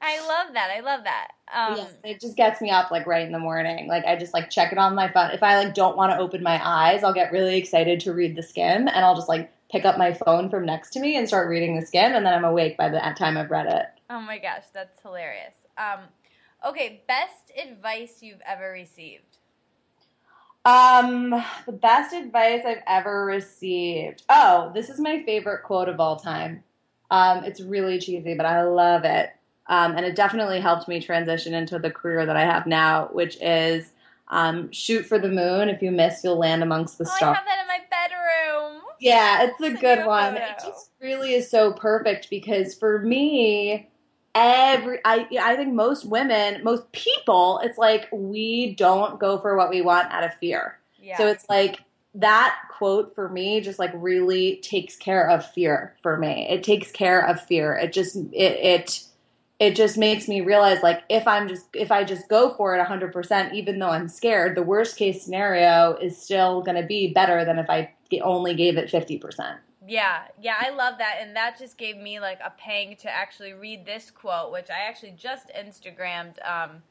[0.00, 0.70] I love that.
[0.74, 1.28] I love that.
[1.52, 3.86] Um, yeah, it just gets me up like right in the morning.
[3.88, 5.30] Like I just like check it on my phone.
[5.32, 8.36] If I like don't want to open my eyes, I'll get really excited to read
[8.36, 11.28] the Skimm, and I'll just like pick up my phone from next to me and
[11.28, 13.86] start reading the Skimm, and then I'm awake by the time I've read it.
[14.08, 15.54] Oh my gosh, that's hilarious.
[15.76, 16.00] Um,
[16.66, 19.38] Okay, best advice you've ever received.
[20.64, 21.30] Um,
[21.66, 24.22] the best advice I've ever received.
[24.28, 26.64] Oh, this is my favorite quote of all time.
[27.10, 29.30] Um, it's really cheesy, but I love it.
[29.68, 33.36] Um, and it definitely helped me transition into the career that I have now, which
[33.40, 33.92] is
[34.28, 35.68] um, shoot for the moon.
[35.68, 37.22] If you miss, you'll land amongst the oh, stars.
[37.22, 38.82] I have that in my bedroom.
[39.00, 40.36] Yeah, it's a good one.
[40.36, 43.88] It just really is so perfect because for me,
[44.38, 49.70] every I I think most women, most people, it's like we don't go for what
[49.70, 50.78] we want out of fear.
[51.00, 51.18] Yeah.
[51.18, 51.80] So it's like
[52.14, 56.46] that quote for me just like really takes care of fear for me.
[56.48, 57.74] It takes care of fear.
[57.74, 59.04] It just it it
[59.58, 62.86] it just makes me realize like if I'm just if I just go for it
[62.86, 67.44] 100% even though I'm scared, the worst case scenario is still going to be better
[67.44, 67.92] than if I
[68.22, 69.58] only gave it 50%.
[69.88, 71.16] Yeah, yeah, I love that.
[71.22, 74.86] And that just gave me like a pang to actually read this quote, which I
[74.86, 76.82] actually just Instagrammed um,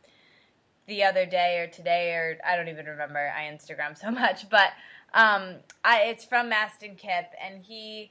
[0.87, 3.19] the other day or today, or I don't even remember.
[3.19, 4.49] I Instagram so much.
[4.49, 4.69] But
[5.13, 8.09] um, I, it's from Mastin Kipp, and he,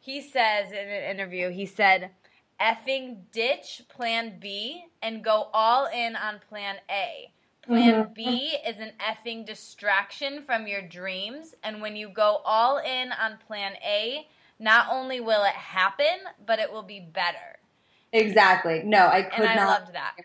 [0.00, 2.10] he says in an interview, he said,
[2.60, 7.30] effing ditch plan B and go all in on plan A.
[7.66, 8.12] Plan mm-hmm.
[8.12, 11.54] B is an effing distraction from your dreams.
[11.64, 14.26] And when you go all in on plan A,
[14.58, 17.58] not only will it happen, but it will be better.
[18.12, 18.82] Exactly.
[18.84, 19.80] No, I could and I not.
[19.80, 20.16] loved that.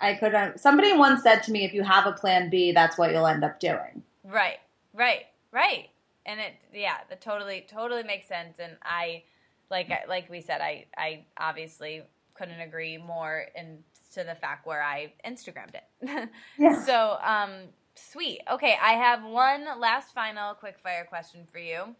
[0.00, 0.58] I couldn't.
[0.58, 3.44] Somebody once said to me, "If you have a plan B, that's what you'll end
[3.44, 4.58] up doing." Right.
[4.94, 5.26] Right.
[5.52, 5.90] Right.
[6.24, 8.58] And it, yeah, that totally, totally makes sense.
[8.58, 9.22] And I,
[9.70, 12.02] like, like we said, I, I obviously
[12.34, 13.78] couldn't agree more in
[14.16, 16.28] to the fact where I Instagrammed it.
[16.58, 16.82] yeah.
[16.84, 18.40] So, um, sweet.
[18.50, 21.94] Okay, I have one last final quick fire question for you.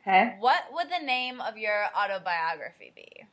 [0.00, 0.36] Okay.
[0.40, 3.26] What would the name of your autobiography be?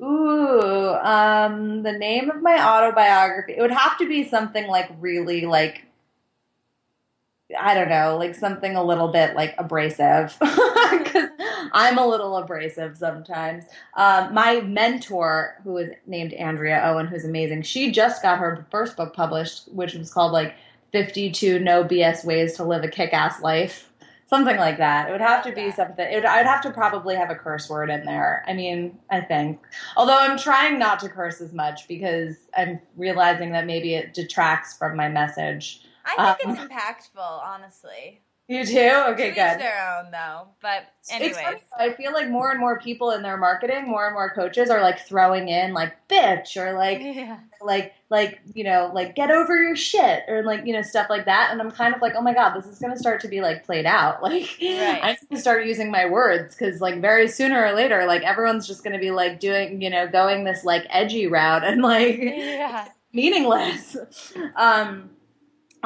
[0.00, 3.54] Ooh, um, the name of my autobiography.
[3.56, 5.84] It would have to be something like really like
[7.58, 11.27] I don't know, like something a little bit like abrasive because
[11.72, 13.64] I'm a little abrasive sometimes.
[13.94, 18.96] Um, my mentor, who is named Andrea Owen, who's amazing, she just got her first
[18.96, 20.54] book published, which was called like
[20.92, 23.92] 52 No BS Ways to Live a Kick Ass Life.
[24.26, 25.08] Something like that.
[25.08, 26.06] It would have to be something.
[26.06, 28.44] It would, I'd have to probably have a curse word in there.
[28.46, 29.58] I mean, I think.
[29.96, 34.76] Although I'm trying not to curse as much because I'm realizing that maybe it detracts
[34.76, 35.80] from my message.
[36.04, 38.20] I think um, it's impactful, honestly.
[38.48, 38.90] You do?
[39.08, 39.60] Okay, good.
[39.60, 40.48] their own though.
[40.62, 41.36] But anyways.
[41.78, 44.80] I feel like more and more people in their marketing, more and more coaches are
[44.80, 47.40] like throwing in like bitch or like yeah.
[47.60, 51.26] like like, you know, like get over your shit or like, you know, stuff like
[51.26, 51.50] that.
[51.52, 53.66] And I'm kind of like, oh my God, this is gonna start to be like
[53.66, 54.22] played out.
[54.28, 55.00] Like right.
[55.02, 58.66] I need to start using my words because like very sooner or later, like everyone's
[58.66, 62.88] just gonna be like doing, you know, going this like edgy route and like yeah.
[63.12, 63.96] meaningless.
[64.56, 65.10] Um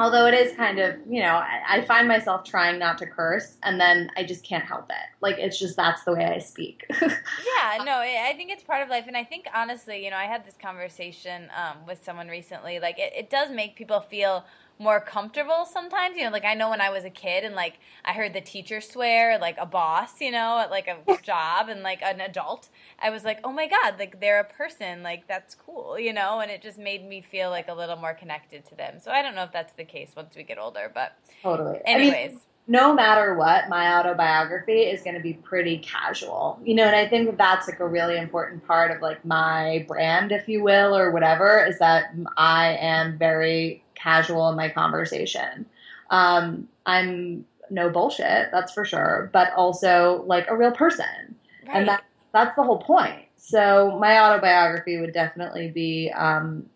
[0.03, 3.79] although it is kind of you know I, find myself trying not to curse and
[3.79, 5.07] then i just can't help it.
[5.21, 6.85] Like it's just that's the way i speak.
[7.01, 10.25] Yeah no i think it's part of life and i think honestly you know i
[10.25, 14.43] had this conversation um, with someone recently like it, it does make people feel
[14.79, 16.17] more comfortable sometimes.
[16.17, 18.41] You know, like I know when I was a kid and like I heard the
[18.41, 22.69] teacher swear, like a boss, you know, at like a job and like an adult,
[22.99, 26.39] I was like, oh my God, like they're a person, like that's cool, you know,
[26.39, 28.99] and it just made me feel like a little more connected to them.
[28.99, 31.79] So I don't know if that's the case once we get older, but totally.
[31.85, 32.29] Anyways.
[32.29, 36.59] I mean, no matter what, my autobiography is going to be pretty casual.
[36.63, 39.85] You know, and I think that that's like a really important part of like my
[39.87, 45.65] brand, if you will, or whatever, is that I am very casual in my conversation.
[46.09, 51.35] Um, I'm no bullshit, that's for sure, but also like a real person.
[51.65, 51.77] Right.
[51.77, 52.03] And that,
[52.33, 53.25] that's the whole point.
[53.37, 56.69] So my autobiography would definitely be um,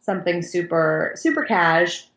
[0.00, 2.08] something super, super cash.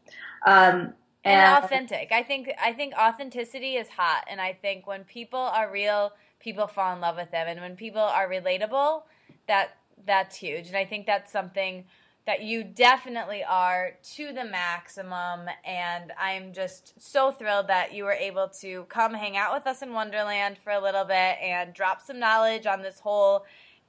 [0.45, 0.93] Um,
[1.23, 2.11] and, and authentic.
[2.11, 6.67] I think I think authenticity is hot, and I think when people are real, people
[6.67, 9.03] fall in love with them, and when people are relatable,
[9.47, 10.67] that that's huge.
[10.67, 11.83] And I think that's something
[12.27, 15.47] that you definitely are to the maximum.
[15.65, 19.81] And I'm just so thrilled that you were able to come hang out with us
[19.81, 23.45] in Wonderland for a little bit and drop some knowledge on this whole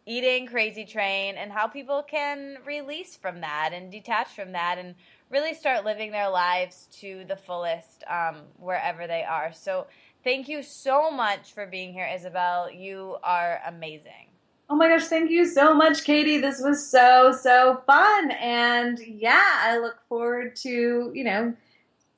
[0.06, 4.94] eating crazy train and how people can release from that and detach from that and
[5.30, 9.52] really start living their lives to the fullest um, wherever they are.
[9.52, 9.88] So,
[10.24, 12.70] thank you so much for being here, Isabel.
[12.70, 14.27] You are amazing.
[14.70, 16.38] Oh my gosh, thank you so much, Katie.
[16.38, 18.30] This was so, so fun.
[18.32, 21.54] And yeah, I look forward to, you know,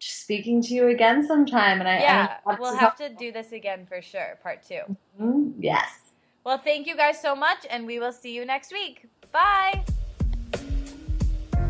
[0.00, 1.78] speaking to you again sometime.
[1.78, 4.74] And I, yeah, we'll have to do this again for sure, part 2
[5.20, 5.50] mm-hmm.
[5.60, 6.10] Yes.
[6.42, 9.06] Well, thank you guys so much, and we will see you next week.
[9.30, 9.84] Bye.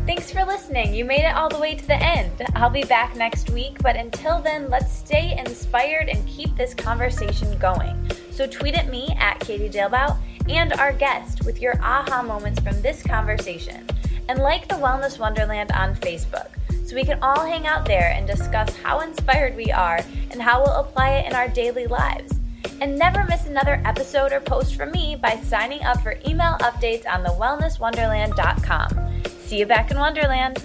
[0.07, 0.95] Thanks for listening.
[0.95, 2.41] You made it all the way to the end.
[2.55, 7.55] I'll be back next week, but until then, let's stay inspired and keep this conversation
[7.59, 8.09] going.
[8.31, 10.17] So tweet at me at Katie Dalebout
[10.49, 13.87] and our guest with your aha moments from this conversation.
[14.29, 16.49] And like the Wellness Wonderland on Facebook
[16.91, 20.01] so we can all hang out there and discuss how inspired we are
[20.31, 22.33] and how we'll apply it in our daily lives.
[22.81, 27.07] And never miss another episode or post from me by signing up for email updates
[27.07, 29.23] on thewellnesswonderland.com.
[29.39, 30.61] See you back in Wonderland.